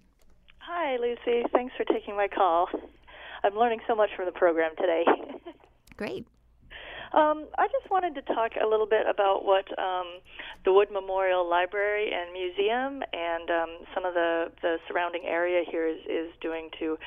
[0.60, 1.44] Hi, Lucy.
[1.52, 2.68] Thanks for taking my call.
[3.44, 5.06] I'm learning so much from the program today.
[5.98, 6.28] Great.
[7.12, 10.22] Um, I just wanted to talk a little bit about what um,
[10.63, 15.88] the Wood Memorial Library and Museum and um, some of the, the surrounding area here
[15.88, 17.00] is, is doing to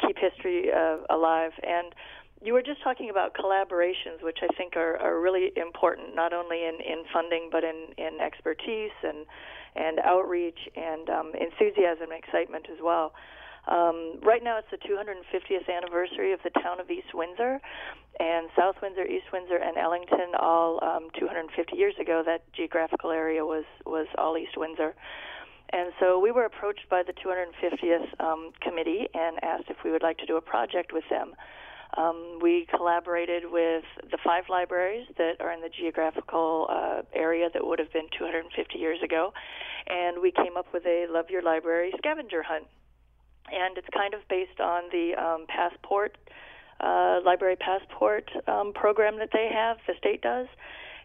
[0.00, 1.52] keep history uh, alive.
[1.62, 1.92] And
[2.40, 6.64] you were just talking about collaborations, which I think are, are really important, not only
[6.64, 9.26] in, in funding, but in, in expertise and
[9.76, 13.12] and outreach and um, enthusiasm and excitement as well.
[13.68, 17.60] Um, right now, it's the 250th anniversary of the town of East Windsor,
[18.18, 20.34] and South Windsor, East Windsor, and Ellington.
[20.38, 24.94] All um, 250 years ago, that geographical area was was all East Windsor.
[25.72, 30.02] And so we were approached by the 250th um, committee and asked if we would
[30.02, 31.34] like to do a project with them.
[31.96, 37.66] Um, we collaborated with the five libraries that are in the geographical uh, area that
[37.66, 39.32] would have been 250 years ago,
[39.86, 42.64] and we came up with a Love Your Library scavenger hunt.
[43.52, 46.16] And it's kind of based on the um, passport,
[46.78, 50.46] uh, library passport um, program that they have, the state does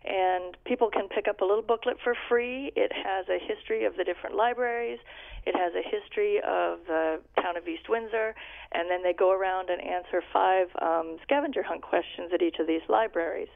[0.06, 2.72] and people can pick up a little booklet for free.
[2.76, 5.00] It has a history of the different libraries.
[5.46, 8.34] It has a history of the town of East Windsor,
[8.74, 12.68] and then they go around and answer five um, scavenger hunt questions at each of
[12.68, 13.50] these libraries.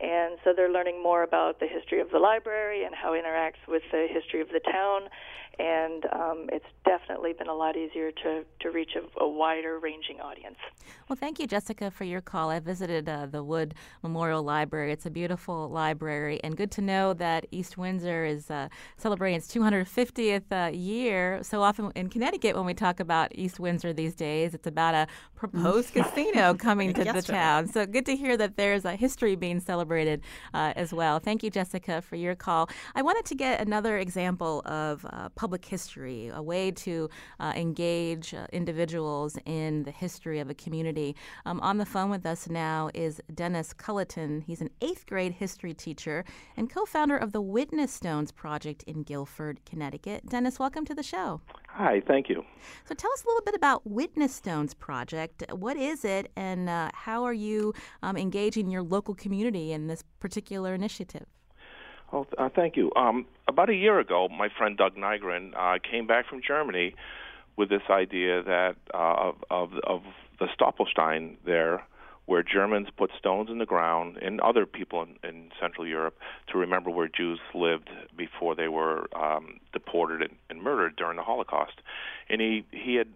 [0.00, 3.64] And so they're learning more about the history of the library and how it interacts
[3.66, 5.08] with the history of the town
[5.58, 10.20] and um, it's definitely been a lot easier to, to reach a, a, wider ranging
[10.20, 10.56] audience.
[11.08, 12.50] Well, thank you, Jessica, for your call.
[12.50, 14.92] I visited uh, the Wood Memorial Library.
[14.92, 19.52] It's a beautiful library, and good to know that East Windsor is uh, celebrating its
[19.52, 21.40] 250th uh, year.
[21.42, 25.06] So often in Connecticut, when we talk about East Windsor these days, it's about a
[25.34, 27.68] proposed casino coming to the town.
[27.68, 30.22] So good to hear that there's a history being celebrated
[30.54, 31.18] uh, as well.
[31.18, 32.68] Thank you, Jessica, for your call.
[32.94, 38.34] I wanted to get another example of uh, public history, a way to uh, engage
[38.34, 41.14] uh, individuals in the history of a community.
[41.44, 44.42] Um, on the phone with us now is Dennis Culliton.
[44.42, 46.24] He's an eighth grade history teacher
[46.56, 50.26] and co founder of the Witness Stones Project in Guilford, Connecticut.
[50.26, 51.40] Dennis, welcome to the show.
[51.68, 52.44] Hi, thank you.
[52.84, 55.44] So tell us a little bit about Witness Stones Project.
[55.52, 60.02] What is it, and uh, how are you um, engaging your local community in this
[60.18, 61.35] particular initiative?
[62.12, 62.92] Oh, uh, thank you.
[62.94, 66.94] Um, about a year ago, my friend Doug Nygren uh, came back from Germany
[67.56, 70.02] with this idea that uh, of, of of
[70.38, 71.82] the Stolperstein there,
[72.26, 76.16] where Germans put stones in the ground, and other people in, in Central Europe
[76.52, 81.22] to remember where Jews lived before they were um, deported and, and murdered during the
[81.24, 81.80] Holocaust.
[82.28, 83.08] And he he had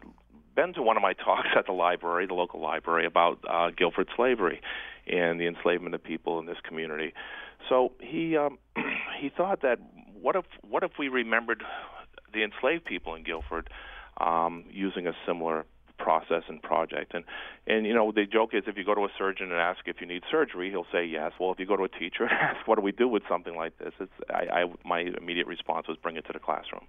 [0.57, 4.09] been to one of my talks at the library, the local library, about uh, Guilford
[4.16, 4.61] slavery
[5.07, 7.12] and the enslavement of people in this community.
[7.68, 8.59] So he um,
[9.20, 9.79] he thought that
[10.20, 11.62] what if what if we remembered
[12.33, 13.70] the enslaved people in Guilford
[14.18, 15.66] um, using a similar
[16.01, 17.14] process and project.
[17.14, 17.25] And
[17.66, 19.96] and you know the joke is if you go to a surgeon and ask if
[20.01, 21.33] you need surgery, he'll say yes.
[21.38, 23.55] Well, if you go to a teacher and ask what do we do with something
[23.55, 26.87] like this, it's I, I my immediate response was bring it to the classroom.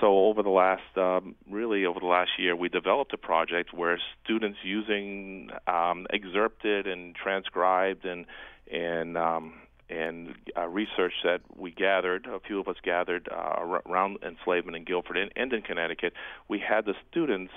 [0.00, 3.98] So over the last um, really over the last year, we developed a project where
[4.22, 8.26] students using um, excerpted and transcribed and
[8.70, 9.54] and um,
[9.88, 14.84] and uh, research that we gathered, a few of us gathered uh, around enslavement in
[14.84, 16.12] Guilford and, and in Connecticut,
[16.48, 17.52] we had the students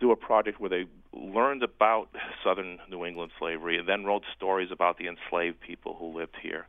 [0.00, 2.08] do a project where they learned about
[2.42, 6.66] southern New England slavery and then wrote stories about the enslaved people who lived here.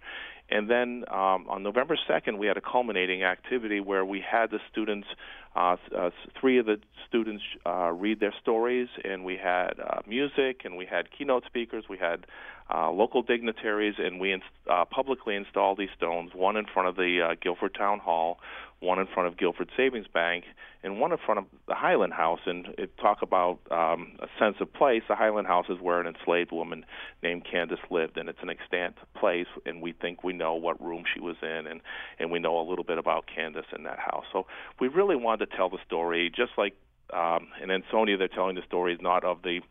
[0.50, 4.60] And then um, on November 2nd, we had a culminating activity where we had the
[4.72, 5.08] students,
[5.56, 10.62] uh, uh, three of the students uh, read their stories, and we had uh, music,
[10.64, 12.28] and we had keynote speakers, we had
[12.74, 17.22] uh, local dignitaries, and we uh, publicly installed these stones, one in front of the
[17.22, 18.40] uh, Guilford Town Hall,
[18.80, 20.46] one in front of Guilford Savings Bank,
[20.84, 22.40] and one in front of the Highland House.
[22.46, 25.04] And it talk about um, a sense of place.
[25.08, 26.86] The Highland House is where an enslaved woman
[27.22, 29.48] named Candace lived, and it's an extant place.
[29.66, 31.82] And we think we know what room she was in, and
[32.20, 34.26] and we know a little bit about Candace in that house.
[34.34, 34.48] So
[34.80, 36.76] we really wanted to tell the story, just like
[37.14, 39.62] um, in Ansonia, they're telling the stories not of the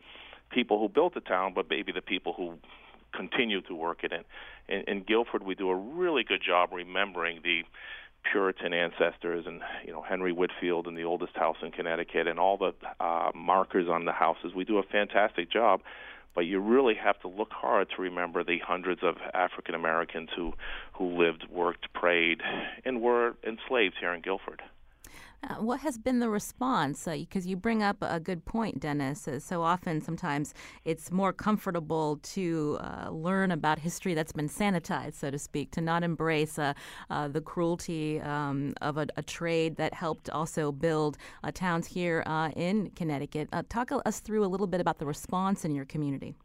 [0.49, 2.53] people who built the town, but maybe the people who
[3.15, 4.23] continue to work it in.
[4.67, 7.63] In, in Guilford, we do a really good job remembering the
[8.31, 12.57] Puritan ancestors and you know Henry Whitfield and the oldest house in Connecticut and all
[12.57, 14.53] the uh, markers on the houses.
[14.55, 15.81] We do a fantastic job,
[16.33, 20.53] but you really have to look hard to remember the hundreds of African Americans who
[20.93, 22.41] who lived, worked, prayed,
[22.83, 24.61] and were enslaved here in Guilford.
[25.43, 27.05] Uh, what has been the response?
[27.05, 29.27] Because uh, you bring up a good point, Dennis.
[29.27, 30.53] Uh, so often, sometimes
[30.85, 35.81] it's more comfortable to uh, learn about history that's been sanitized, so to speak, to
[35.81, 41.17] not embrace the cruelty um, of a, a, trade that helped also build
[41.53, 42.23] towns here
[42.55, 43.49] in Connecticut.
[43.69, 46.35] talk us through a little bit about the response in your community.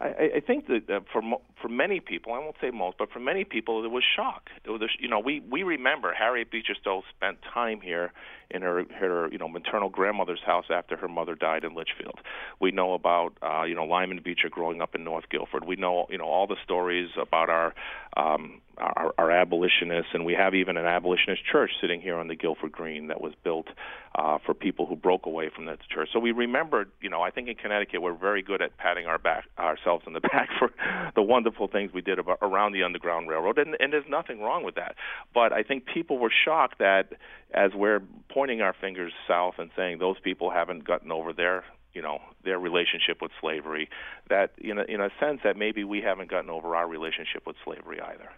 [0.00, 3.18] I, I think that for mo- for many people, I won't say most, but for
[3.18, 4.48] many people, it was shock.
[4.64, 8.12] It was, you know, we we remember Harriet Beecher Stowe spent time here
[8.50, 12.20] in her her you know maternal grandmother's house after her mother died in Litchfield.
[12.60, 15.64] We know about uh, you know Lyman Beecher growing up in North Guilford.
[15.64, 17.74] We know you know all the stories about our
[18.16, 22.34] um, our, our abolitionists, and we have even an abolitionist church sitting here on the
[22.34, 23.68] Guilford Green that was built
[24.14, 26.08] uh, for people who broke away from that church.
[26.12, 29.18] So we remembered, you know, I think in Connecticut we're very good at patting our
[29.18, 30.70] back ourselves on the back for
[31.14, 34.64] the wonderful things we did about, around the Underground Railroad, and, and there's nothing wrong
[34.64, 34.94] with that.
[35.34, 37.12] But I think people were shocked that
[37.52, 41.64] as we're pointing our fingers south and saying those people haven't gotten over their
[41.98, 43.88] you know their relationship with slavery
[44.28, 47.56] that in a, in a sense that maybe we haven't gotten over our relationship with
[47.64, 48.30] slavery either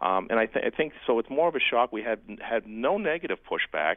[0.00, 2.64] um, and I, th- I think so it's more of a shock we had had
[2.68, 3.96] no negative pushback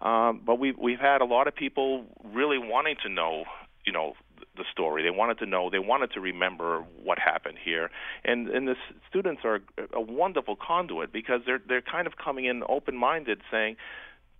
[0.00, 3.44] um, but we've we've had a lot of people really wanting to know
[3.84, 4.14] you know
[4.56, 5.02] the story.
[5.02, 5.68] They wanted to know.
[5.70, 7.90] They wanted to remember what happened here,
[8.24, 8.76] and and the
[9.08, 9.60] students are
[9.92, 13.76] a wonderful conduit because they're they're kind of coming in open-minded, saying,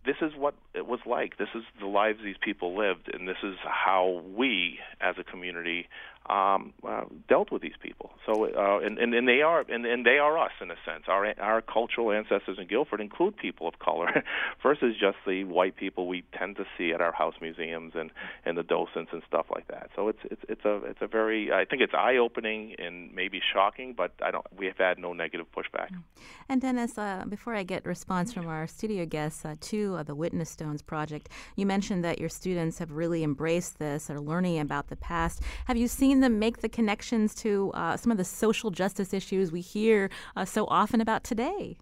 [0.04, 1.36] "This is what it was like.
[1.38, 5.88] This is the lives these people lived, and this is how we, as a community,
[6.26, 8.10] um, uh, dealt with these people.
[8.26, 11.04] So, uh, and, and, and they are, and, and they are us in a sense.
[11.08, 14.24] Our our cultural ancestors in Guilford include people of color,
[14.62, 18.10] versus just the white people we tend to see at our house museums and,
[18.44, 19.90] and the docents and stuff like that.
[19.94, 23.40] So it's it's it's a it's a very I think it's eye opening and maybe
[23.52, 25.90] shocking, but I don't we have had no negative pushback.
[25.90, 26.02] Mm.
[26.48, 30.14] And Dennis, uh, before I get response from our studio guests uh, to uh, the
[30.14, 34.88] Witness Stones project, you mentioned that your students have really embraced this, are learning about
[34.88, 35.42] the past.
[35.66, 39.12] Have you seen seen them make the connections to uh, some of the social justice
[39.12, 41.76] issues we hear uh, so often about today.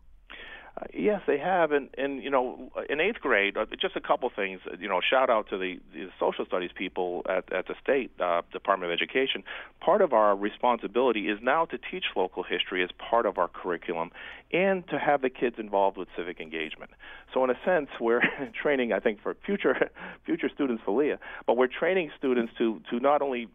[0.74, 4.30] Uh, yes, they have, and and you know, in eighth grade, uh, just a couple
[4.34, 4.58] things.
[4.80, 8.40] You know, shout out to the, the social studies people at at the state uh,
[8.54, 9.44] Department of Education.
[9.80, 14.12] Part of our responsibility is now to teach local history as part of our curriculum,
[14.50, 16.92] and to have the kids involved with civic engagement.
[17.34, 18.22] So, in a sense, we're
[18.62, 19.90] training, I think, for future
[20.24, 23.48] future students for Leah, but we're training students to to not only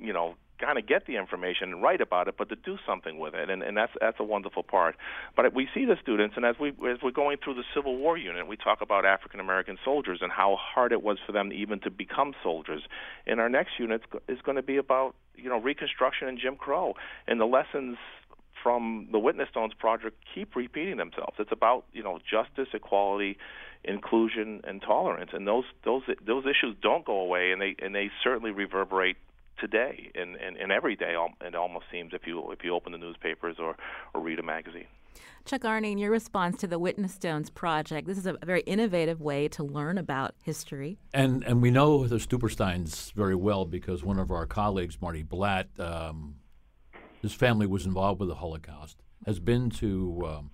[0.00, 3.18] you know kind of get the information and write about it, but to do something
[3.18, 4.96] with it, and, and that's that's a wonderful part.
[5.36, 8.16] But we see the students, and as we as we're going through the Civil War
[8.16, 11.80] unit, we talk about African American soldiers and how hard it was for them even
[11.80, 12.82] to become soldiers.
[13.26, 16.94] And our next unit is going to be about you know Reconstruction and Jim Crow,
[17.26, 17.96] and the lessons
[18.62, 21.36] from the Witness Stones project keep repeating themselves.
[21.38, 23.38] It's about you know justice, equality,
[23.84, 28.10] inclusion, and tolerance, and those those those issues don't go away, and they and they
[28.24, 29.16] certainly reverberate
[29.60, 32.98] today and, and, and every day it almost seems if you if you open the
[32.98, 33.76] newspapers or,
[34.14, 34.86] or read a magazine.
[35.44, 39.20] Chuck Arning, in your response to the Witness Stones project, this is a very innovative
[39.20, 40.98] way to learn about history.
[41.12, 45.68] And and we know the Stolpersteins very well because one of our colleagues, Marty Blatt,
[45.78, 46.36] um,
[47.22, 50.50] his family was involved with the Holocaust, has been to um,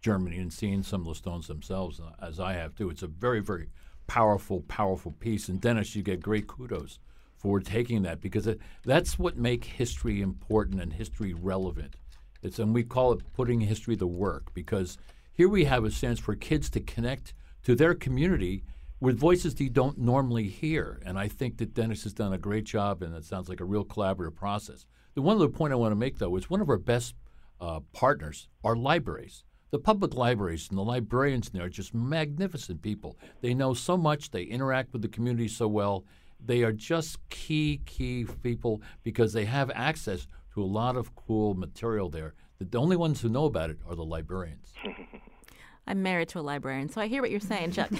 [0.00, 2.90] Germany and seen some of the stones themselves, uh, as I have too.
[2.90, 3.68] It's a very, very
[4.06, 5.48] powerful, powerful piece.
[5.48, 6.98] And Dennis, you get great kudos
[7.42, 11.96] for taking that because it, that's what make history important and history relevant.
[12.40, 14.96] It's and we call it putting history to work because
[15.32, 17.34] here we have a sense for kids to connect
[17.64, 18.62] to their community
[19.00, 21.02] with voices they don't normally hear.
[21.04, 23.64] And I think that Dennis has done a great job, and it sounds like a
[23.64, 24.86] real collaborative process.
[25.14, 27.16] The one other point I want to make, though, is one of our best
[27.60, 29.42] uh, partners are libraries.
[29.72, 33.16] The public libraries and the librarians there are just magnificent people.
[33.40, 36.04] They know so much, they interact with the community so well.
[36.44, 41.54] They are just key, key people because they have access to a lot of cool
[41.54, 42.34] material there.
[42.60, 44.72] The only ones who know about it are the librarians.
[45.86, 47.90] I'm married to a librarian, so I hear what you're saying, Chuck.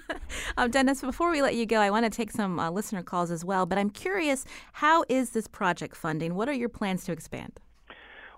[0.56, 3.32] um, Dennis, before we let you go, I want to take some uh, listener calls
[3.32, 4.44] as well, but I'm curious
[4.74, 6.36] how is this project funding?
[6.36, 7.58] What are your plans to expand?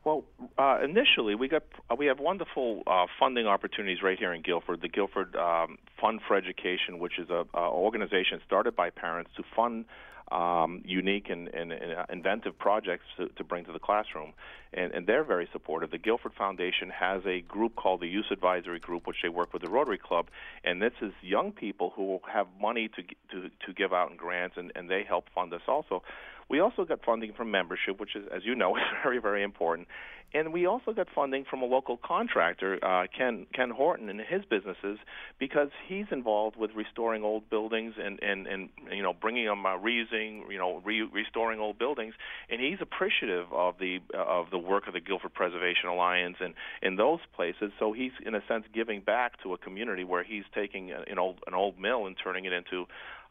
[0.04, 0.24] Well,
[0.58, 4.82] uh, initially we got uh, we have wonderful uh, funding opportunities right here in Guilford.
[4.82, 9.42] The Guilford um, Fund for Education, which is a, a organization started by parents to
[9.56, 9.86] fund
[10.32, 14.32] um, unique and, and, and, inventive projects to, to, bring to the classroom,
[14.72, 15.90] and, and, they're very supportive.
[15.90, 19.62] The Guilford Foundation has a group called the Youth Advisory Group, which they work with
[19.62, 20.26] the Rotary Club,
[20.64, 24.56] and this is young people who have money to to, to give out in grants,
[24.56, 26.02] and, and they help fund us also.
[26.48, 29.88] We also got funding from membership, which is, as you know, is very, very important.
[30.34, 34.44] And we also got funding from a local contractor, uh, Ken Ken Horton, and his
[34.44, 34.98] businesses,
[35.38, 39.78] because he's involved with restoring old buildings and and and you know bringing them uh,
[39.78, 42.14] reusing, you know, re- restoring old buildings,
[42.50, 46.54] and he's appreciative of the uh, of the work of the Guilford Preservation Alliance and
[46.82, 47.70] in those places.
[47.78, 51.38] So he's in a sense giving back to a community where he's taking an old
[51.46, 52.86] an old mill and turning it into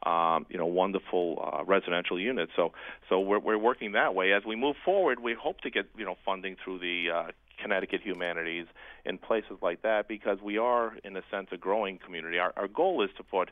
[0.06, 2.52] um, you know, wonderful uh, residential units.
[2.56, 2.74] So,
[3.10, 4.34] so we're, we're working that way.
[4.34, 7.32] As we move forward, we hope to get you know funding through the uh,
[7.62, 8.68] Connecticut Humanities
[9.06, 12.40] in places like that because we are, in a sense, a growing community.
[12.40, 13.50] Our, our goal is to put,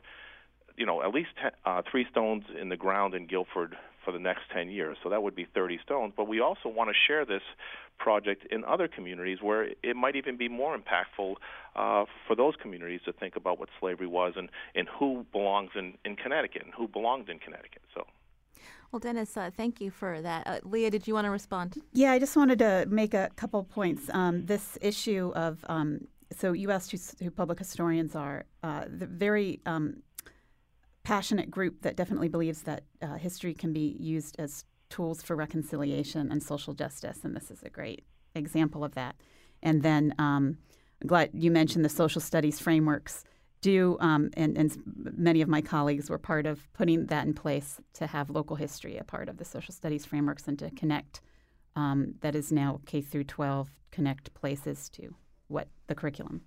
[0.76, 4.18] you know, at least ten, uh, three stones in the ground in Guilford for the
[4.18, 4.96] next 10 years.
[5.02, 6.12] So that would be 30 stones.
[6.16, 7.42] But we also want to share this
[7.98, 11.36] project in other communities where it might even be more impactful
[11.76, 15.94] uh, for those communities to think about what slavery was and, and who belongs in,
[16.04, 17.82] in Connecticut and who belonged in Connecticut.
[17.94, 18.06] So.
[18.90, 20.46] Well, Dennis, uh, thank you for that.
[20.46, 21.78] Uh, Leah, did you want to respond?
[21.92, 24.10] Yeah, I just wanted to make a couple points.
[24.12, 28.44] Um, this issue of um, so you asked who, who, public historians are.
[28.62, 30.02] Uh, the very um,
[31.04, 36.30] passionate group that definitely believes that uh, history can be used as tools for reconciliation
[36.30, 39.16] and social justice, and this is a great example of that.
[39.62, 40.58] And then um,
[41.06, 43.24] glad you mentioned the social studies frameworks.
[43.60, 44.76] Do um, and, and
[45.16, 48.96] many of my colleagues were part of putting that in place to have local history
[48.96, 51.20] a part of the social studies frameworks and to connect.
[51.76, 55.14] Um, that is now K through 12 connect places to
[55.46, 56.42] what the curriculum.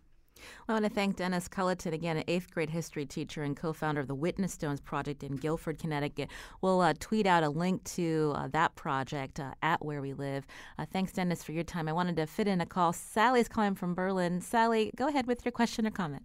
[0.68, 4.02] I want to thank Dennis Culliton, again, an eighth grade history teacher and co founder
[4.02, 6.30] of the Witness Stones Project in Guilford, Connecticut.
[6.62, 10.46] We'll uh, tweet out a link to uh, that project uh, at Where We Live.
[10.78, 11.88] Uh, thanks, Dennis, for your time.
[11.88, 12.94] I wanted to fit in a call.
[12.94, 14.42] Sally's calling from Berlin.
[14.42, 16.24] Sally, go ahead with your question or comment.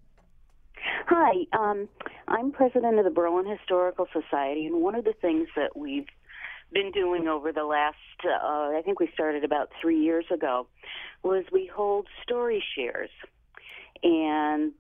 [1.07, 1.89] Hi, um,
[2.29, 6.07] I'm president of the Berlin Historical Society, and one of the things that we've
[6.73, 10.67] been doing over the last, uh, I think we started about three years ago,
[11.23, 13.11] was we hold story shares
[14.03, 14.73] and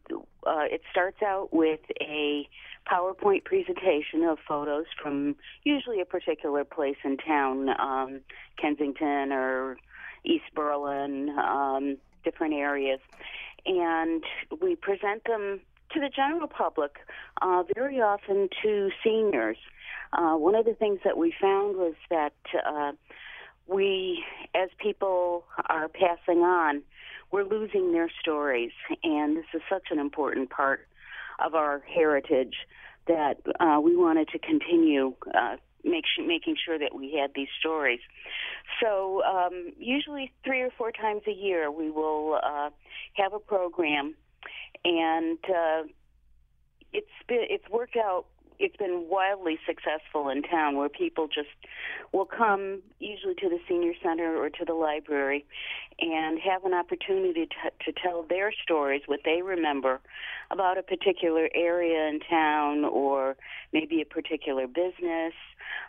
[0.46, 2.48] uh, it starts out with a
[2.90, 8.20] PowerPoint presentation of photos from usually a particular place in town, um,
[8.56, 9.76] Kensington or
[10.24, 13.00] East Berlin, um, different areas,
[13.66, 14.22] and
[14.60, 15.60] we present them
[15.92, 16.96] to the general public,
[17.42, 19.58] uh, very often to seniors.
[20.12, 22.32] Uh, one of the things that we found was that
[22.66, 22.92] uh,
[23.66, 26.82] we, as people are passing on,
[27.30, 28.72] we're losing their stories,
[29.02, 30.86] and this is such an important part
[31.44, 32.54] of our heritage
[33.06, 37.48] that uh, we wanted to continue uh, make sh- making sure that we had these
[37.58, 38.00] stories.
[38.82, 42.70] So um, usually three or four times a year we will uh,
[43.14, 44.14] have a program,
[44.84, 45.82] and uh,
[46.92, 48.26] it's been, it's worked out
[48.60, 51.48] it's been wildly successful in town where people just
[52.12, 55.46] will come usually to the senior center or to the library
[55.98, 60.00] and have an opportunity to, to tell their stories, what they remember
[60.50, 63.36] about a particular area in town or
[63.72, 65.32] maybe a particular business.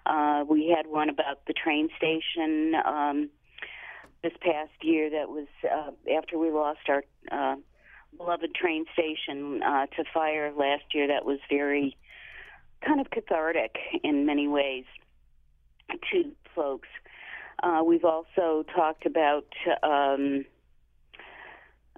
[0.06, 2.74] Uh, we had one about the train station.
[2.86, 3.30] Um,
[4.24, 7.56] this past year that was uh, after we lost our uh,
[8.16, 11.08] beloved train station uh, to fire last year.
[11.08, 11.98] That was very
[12.86, 14.86] kind of cathartic in many ways
[16.12, 16.88] to folks.
[17.64, 19.46] Uh, we've also talked about
[19.84, 20.46] um,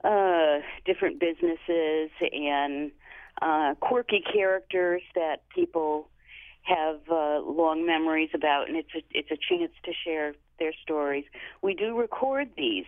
[0.04, 2.92] uh, different businesses and
[3.42, 6.10] uh, quirky characters that people
[6.64, 11.26] have uh, long memories about, and it's a it's a chance to share their stories.
[11.62, 12.86] We do record these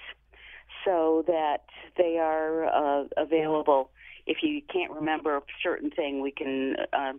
[0.86, 1.66] so that
[1.98, 3.90] they are uh, available.
[4.26, 7.14] If you can't remember a certain thing, we can, uh,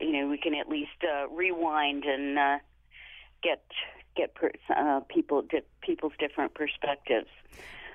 [0.00, 2.58] you know, we can at least uh, rewind and uh,
[3.42, 3.62] get
[4.16, 7.28] get per, uh, people get people's different perspectives.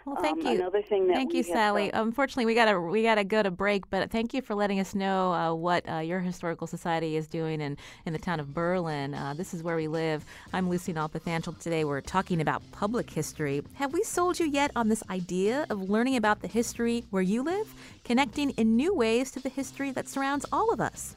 [0.06, 0.60] Well, thank um, you.
[0.60, 1.89] Another thing that thank you, Sally.
[1.89, 4.93] done- Unfortunately, we gotta we gotta go to break, but thank you for letting us
[4.93, 7.76] know uh, what uh, your historical society is doing in
[8.06, 9.16] in the town of Berlin.
[9.16, 10.24] Uh, this is where we live.
[10.53, 11.58] I'm Lucy Nalpathanchil.
[11.58, 13.64] Today, we're talking about public history.
[13.74, 17.41] Have we sold you yet on this idea of learning about the history where you
[17.41, 17.68] live,
[18.03, 21.16] connecting in new ways to the history that surrounds all of us?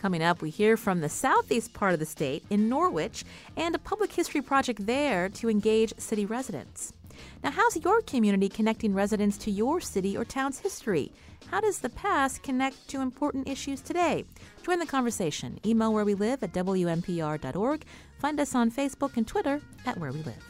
[0.00, 3.22] Coming up, we hear from the southeast part of the state in Norwich
[3.54, 6.94] and a public history project there to engage city residents.
[7.44, 11.12] Now, how's your community connecting residents to your city or town's history?
[11.50, 14.24] How does the past connect to important issues today?
[14.62, 15.60] Join the conversation.
[15.66, 17.84] Email where we live at WNPR.org.
[18.20, 20.49] Find us on Facebook and Twitter at Where We Live.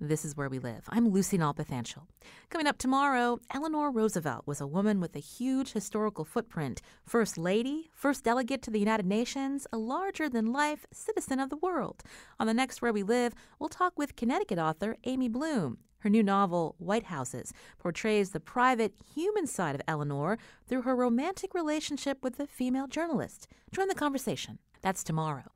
[0.00, 0.84] This is Where We Live.
[0.90, 2.06] I'm Lucy Nalpathanchil.
[2.50, 6.80] Coming up tomorrow, Eleanor Roosevelt was a woman with a huge historical footprint.
[7.04, 11.56] First lady, first delegate to the United Nations, a larger than life citizen of the
[11.56, 12.04] world.
[12.38, 15.78] On the next Where We Live, we'll talk with Connecticut author Amy Bloom.
[15.98, 20.38] Her new novel, White Houses, portrays the private, human side of Eleanor
[20.68, 23.48] through her romantic relationship with a female journalist.
[23.72, 24.60] Join the conversation.
[24.80, 25.50] That's tomorrow.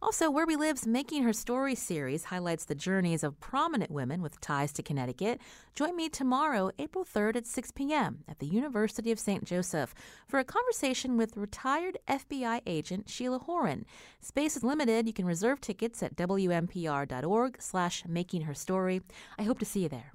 [0.00, 4.40] Also, Where We Live's Making Her Story series highlights the journeys of prominent women with
[4.40, 5.40] ties to Connecticut.
[5.74, 8.24] Join me tomorrow, April 3rd at 6 p.m.
[8.28, 9.44] at the University of St.
[9.44, 9.94] Joseph
[10.28, 13.86] for a conversation with retired FBI agent Sheila Horan.
[14.20, 15.06] Space is limited.
[15.06, 19.02] You can reserve tickets at wnpr.org slash making her story.
[19.38, 20.12] I hope to see you there.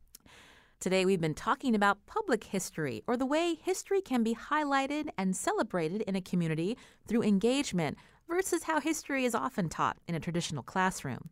[0.79, 5.35] Today, we've been talking about public history, or the way history can be highlighted and
[5.35, 6.77] celebrated in a community
[7.07, 7.97] through engagement
[8.29, 11.29] versus how history is often taught in a traditional classroom.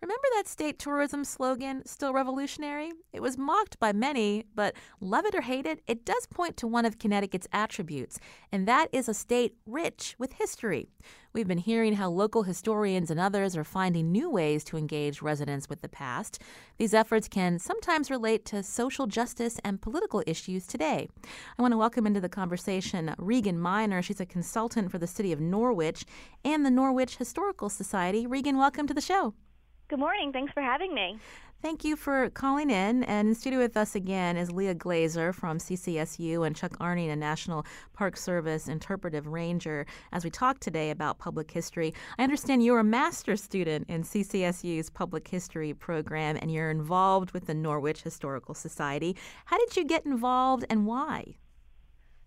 [0.00, 2.92] Remember that state tourism slogan, still revolutionary?
[3.12, 6.66] It was mocked by many, but love it or hate it, it does point to
[6.66, 8.18] one of Connecticut's attributes,
[8.50, 10.88] and that is a state rich with history.
[11.32, 15.68] We've been hearing how local historians and others are finding new ways to engage residents
[15.68, 16.42] with the past.
[16.76, 21.08] These efforts can sometimes relate to social justice and political issues today.
[21.56, 24.02] I want to welcome into the conversation Regan Miner.
[24.02, 26.04] She's a consultant for the city of Norwich
[26.44, 28.26] and the Norwich Historical Society.
[28.26, 29.34] Regan, welcome to the show.
[29.86, 30.32] Good morning.
[30.32, 31.20] Thanks for having me.
[31.62, 33.04] Thank you for calling in.
[33.04, 37.16] And in studio with us again is Leah Glaser from CCSU and Chuck Arning, a
[37.16, 41.92] National Park Service interpretive ranger, as we talk today about public history.
[42.18, 47.46] I understand you're a master's student in CCSU's public history program and you're involved with
[47.46, 49.14] the Norwich Historical Society.
[49.44, 51.36] How did you get involved and why?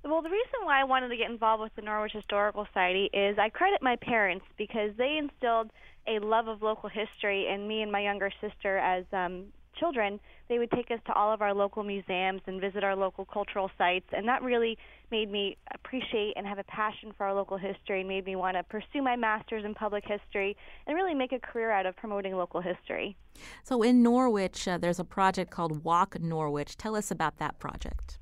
[0.04, 3.38] Well, the reason why I wanted to get involved with the Norwich Historical Society is
[3.40, 5.72] I credit my parents because they instilled
[6.08, 9.46] a love of local history in me and my younger sister as um,
[9.80, 10.20] children.
[10.50, 13.72] They would take us to all of our local museums and visit our local cultural
[13.78, 14.78] sites, and that really
[15.10, 18.58] made me appreciate and have a passion for our local history and made me want
[18.58, 22.36] to pursue my master's in public history and really make a career out of promoting
[22.36, 23.16] local history.
[23.64, 26.76] So, in Norwich, uh, there's a project called Walk Norwich.
[26.76, 28.20] Tell us about that project.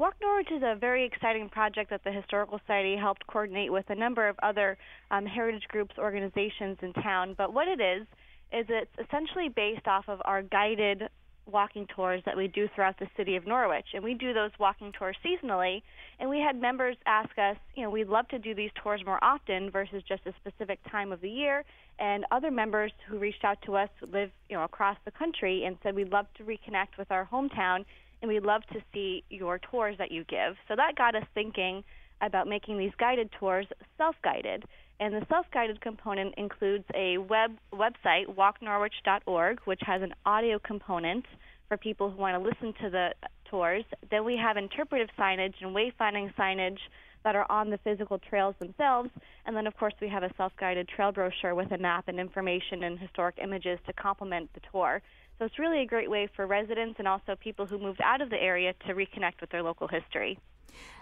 [0.00, 3.94] Walk Norwich is a very exciting project that the Historical Society helped coordinate with a
[3.94, 4.78] number of other
[5.10, 7.34] um, heritage groups, organizations in town.
[7.36, 8.06] But what it is,
[8.50, 11.02] is it's essentially based off of our guided
[11.44, 13.88] walking tours that we do throughout the city of Norwich.
[13.92, 15.82] And we do those walking tours seasonally.
[16.18, 19.22] And we had members ask us, you know, we'd love to do these tours more
[19.22, 21.62] often versus just a specific time of the year.
[21.98, 25.76] And other members who reached out to us live, you know, across the country and
[25.82, 27.84] said we'd love to reconnect with our hometown
[28.22, 30.56] and we'd love to see your tours that you give.
[30.68, 31.84] So that got us thinking
[32.20, 33.66] about making these guided tours
[33.96, 34.64] self-guided.
[35.00, 41.24] And the self-guided component includes a web website, walknorwich.org, which has an audio component
[41.68, 43.14] for people who want to listen to the
[43.50, 43.84] tours.
[44.10, 46.78] Then we have interpretive signage and wayfinding signage
[47.24, 49.10] that are on the physical trails themselves.
[49.46, 52.18] And then, of course, we have a self guided trail brochure with a map and
[52.18, 55.02] information and historic images to complement the tour.
[55.40, 58.28] So it's really a great way for residents and also people who moved out of
[58.28, 60.38] the area to reconnect with their local history.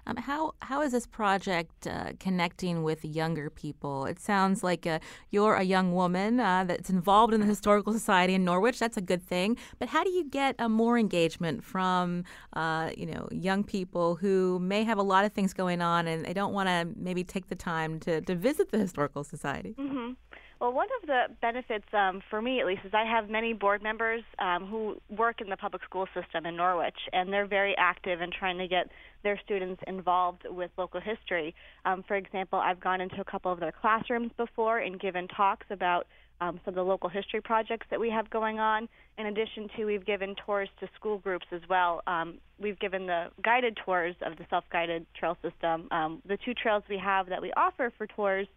[0.06, 4.06] Um, how how is this project uh, connecting with younger people?
[4.06, 8.32] It sounds like uh, you're a young woman uh, that's involved in the historical society
[8.34, 8.78] in Norwich.
[8.78, 9.58] That's a good thing.
[9.78, 12.24] But how do you get uh, more engagement from
[12.54, 16.24] uh, you know young people who may have a lot of things going on and
[16.24, 19.74] they don't want to maybe take the time to, to visit the historical society?
[19.78, 20.12] Mm-hmm.
[20.60, 23.80] Well, one of the benefits um, for me, at least, is I have many board
[23.80, 28.20] members um, who work in the public school system in Norwich, and they're very active
[28.20, 28.88] in trying to get
[29.22, 31.54] their students involved with local history.
[31.84, 35.66] Um, for example, I've gone into a couple of their classrooms before and given talks
[35.70, 36.08] about
[36.40, 38.88] um, some of the local history projects that we have going on.
[39.16, 42.02] In addition to, we've given tours to school groups as well.
[42.08, 45.86] Um, we've given the guided tours of the self-guided trail system.
[45.92, 48.48] Um, the two trails we have that we offer for tours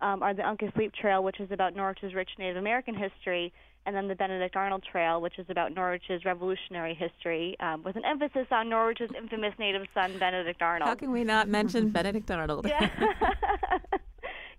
[0.00, 3.52] um, are the Uncas Leap Trail, which is about Norwich's rich Native American history,
[3.86, 8.04] and then the Benedict Arnold Trail, which is about Norwich's revolutionary history, um, with an
[8.04, 10.88] emphasis on Norwich's infamous native son, Benedict Arnold.
[10.88, 12.66] How can we not mention Benedict Arnold?
[12.68, 12.88] yeah.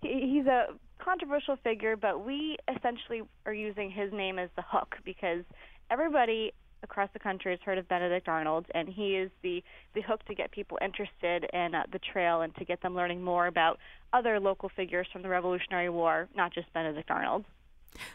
[0.02, 0.66] he's a
[0.98, 5.44] controversial figure, but we essentially are using his name as the hook because
[5.90, 6.52] everybody
[6.82, 9.62] across the country has heard of Benedict Arnold, and he is the
[9.94, 13.22] the hook to get people interested in uh, the trail and to get them learning
[13.22, 13.78] more about
[14.12, 17.44] other local figures from the Revolutionary War, not just Benedict Arnold.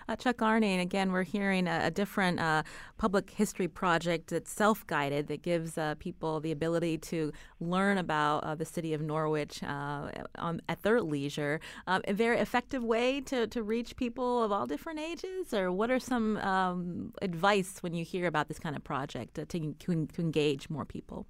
[0.08, 2.64] Uh, Chuck Arning, again, we're hearing a, a different uh,
[2.98, 8.44] public history project that's self guided that gives uh, people the ability to learn about
[8.44, 11.60] uh, the city of Norwich uh, on, at their leisure.
[11.88, 15.54] Um, a very effective way to, to reach people of all different ages?
[15.54, 19.46] Or what are some um, advice when you hear about this kind of project to,
[19.46, 21.26] to, to engage more people?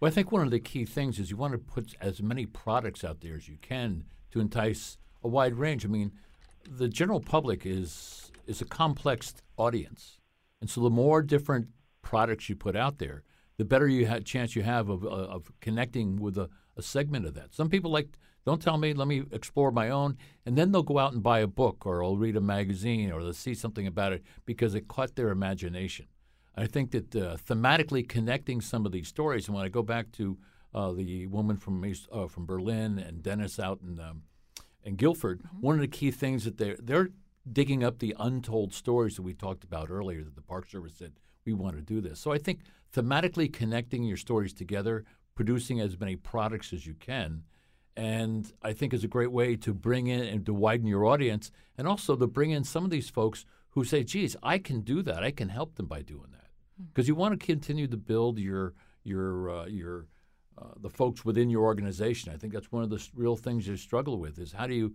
[0.00, 2.44] Well, I think one of the key things is you want to put as many
[2.44, 5.84] products out there as you can to entice a wide range.
[5.84, 6.10] I mean,
[6.68, 10.18] the general public is is a complex audience,
[10.60, 11.68] and so the more different
[12.02, 13.22] products you put out there,
[13.56, 17.26] the better you have chance you have of, uh, of connecting with a, a segment
[17.26, 17.54] of that.
[17.54, 20.98] Some people like don't tell me, let me explore my own, and then they'll go
[20.98, 24.12] out and buy a book or they'll read a magazine or they'll see something about
[24.12, 26.06] it because it caught their imagination.
[26.56, 30.10] I think that uh, thematically connecting some of these stories, and when I go back
[30.12, 30.38] to
[30.74, 34.22] uh, the woman from uh, from Berlin and Dennis out in um,
[34.84, 35.60] and Guilford, mm-hmm.
[35.60, 37.10] one of the key things that they're they're
[37.50, 41.12] digging up the untold stories that we talked about earlier that the Park Service said
[41.44, 42.20] we want to do this.
[42.20, 42.60] So I think
[42.94, 45.04] thematically connecting your stories together,
[45.34, 47.42] producing as many products as you can,
[47.96, 51.50] and I think is a great way to bring in and to widen your audience,
[51.76, 55.02] and also to bring in some of these folks who say, "Geez, I can do
[55.02, 55.22] that.
[55.22, 56.50] I can help them by doing that,"
[56.88, 57.12] because mm-hmm.
[57.12, 60.06] you want to continue to build your your uh, your
[60.58, 62.32] uh, the folks within your organization.
[62.32, 64.94] I think that's one of the real things you struggle with is how do you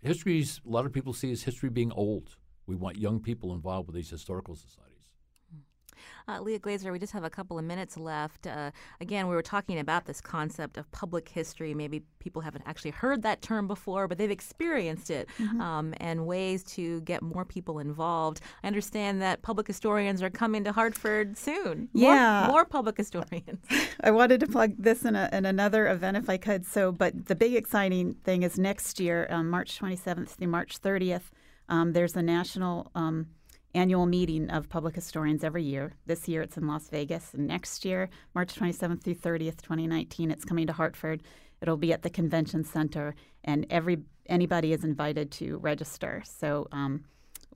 [0.00, 2.36] history's a lot of people see as history being old.
[2.66, 4.93] We want young people involved with these historical societies.
[6.28, 8.46] Uh, Leah Glaser, we just have a couple of minutes left.
[8.46, 11.74] Uh, again, we were talking about this concept of public history.
[11.74, 15.60] Maybe people haven't actually heard that term before, but they've experienced it, mm-hmm.
[15.60, 18.40] um, and ways to get more people involved.
[18.62, 21.88] I understand that public historians are coming to Hartford soon.
[21.92, 23.60] Yeah, more, more public historians.
[24.00, 26.66] I wanted to plug this in, a, in, another event if I could.
[26.66, 31.30] So, but the big exciting thing is next year, um, March 27th through March 30th.
[31.68, 33.28] Um, there's a national um,
[33.74, 35.94] annual meeting of public historians every year.
[36.06, 40.44] This year it's in Las Vegas, and next year, March 27th through 30th, 2019, it's
[40.44, 41.22] coming to Hartford.
[41.60, 43.14] It'll be at the convention center,
[43.44, 46.22] and every anybody is invited to register.
[46.24, 47.04] So um,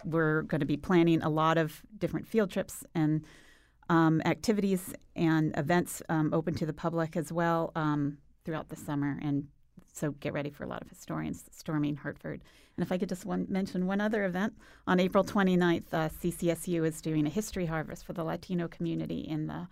[0.05, 3.25] we're going to be planning a lot of different field trips and
[3.89, 9.19] um, activities and events um, open to the public as well um, throughout the summer.
[9.23, 9.49] And
[9.93, 12.41] so get ready for a lot of historians storming Hartford.
[12.77, 14.55] And if I could just one, mention one other event,
[14.87, 19.47] on April 29th, uh, CCSU is doing a history harvest for the Latino community in
[19.47, 19.67] the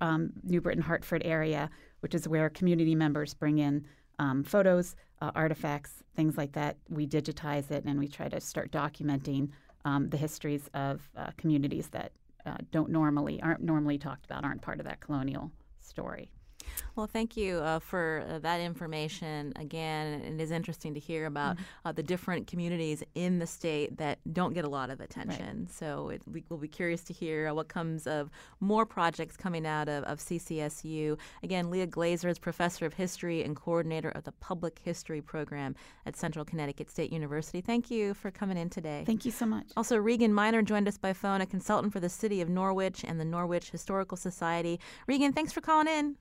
[0.00, 1.70] um, New Britain Hartford area,
[2.00, 3.84] which is where community members bring in
[4.18, 6.76] um, photos, uh, artifacts, things like that.
[6.88, 9.50] We digitize it and we try to start documenting
[9.84, 12.12] um, the histories of uh, communities that
[12.46, 16.30] uh, don't normally aren't normally talked about, aren't part of that colonial story.
[16.96, 19.52] Well, thank you uh, for uh, that information.
[19.56, 21.88] Again, it is interesting to hear about mm-hmm.
[21.88, 25.60] uh, the different communities in the state that don't get a lot of attention.
[25.60, 25.72] Right.
[25.72, 28.30] So it, we will be curious to hear what comes of
[28.60, 31.18] more projects coming out of, of CCSU.
[31.42, 35.74] Again, Leah Glaser is professor of history and coordinator of the Public History Program
[36.06, 37.60] at Central Connecticut State University.
[37.60, 39.04] Thank you for coming in today.
[39.06, 39.68] Thank you so much.
[39.76, 43.20] Also, Regan Miner joined us by phone, a consultant for the City of Norwich and
[43.20, 44.80] the Norwich Historical Society.
[45.06, 46.16] Regan, thanks for calling in.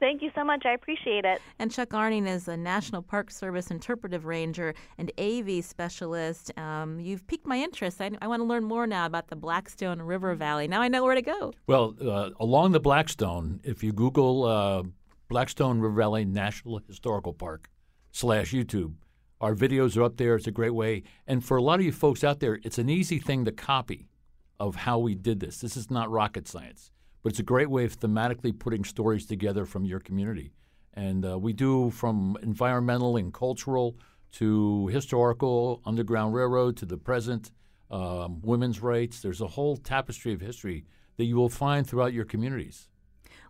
[0.00, 0.64] Thank you so much.
[0.64, 1.40] I appreciate it.
[1.58, 6.56] And Chuck Arning is a National Park Service interpretive ranger and AV specialist.
[6.56, 8.00] Um, you've piqued my interest.
[8.00, 10.68] I, I want to learn more now about the Blackstone River Valley.
[10.68, 11.52] Now I know where to go.
[11.66, 14.82] Well, uh, along the Blackstone, if you Google uh,
[15.28, 17.68] Blackstone River Valley National Historical Park
[18.12, 18.94] slash YouTube,
[19.40, 20.36] our videos are up there.
[20.36, 21.02] It's a great way.
[21.26, 24.08] And for a lot of you folks out there, it's an easy thing to copy
[24.60, 25.60] of how we did this.
[25.60, 26.92] This is not rocket science
[27.28, 30.54] but it's a great way of thematically putting stories together from your community.
[30.94, 33.98] And uh, we do from environmental and cultural
[34.36, 37.50] to historical, Underground Railroad to the present,
[37.90, 39.20] um, women's rights.
[39.20, 40.86] There's a whole tapestry of history
[41.18, 42.88] that you will find throughout your communities.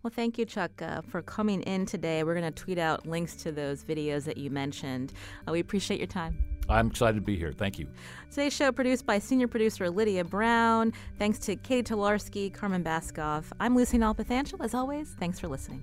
[0.03, 2.23] Well, thank you, Chuck, uh, for coming in today.
[2.23, 5.13] We're going to tweet out links to those videos that you mentioned.
[5.47, 6.39] Uh, we appreciate your time.
[6.69, 7.53] I'm excited to be here.
[7.53, 7.89] Thank you.
[8.31, 10.93] Today's show produced by senior producer Lydia Brown.
[11.19, 13.47] Thanks to Katie Tolarski, Carmen Baskoff.
[13.59, 14.63] I'm Lucy Nalpathanchil.
[14.63, 15.83] As always, thanks for listening.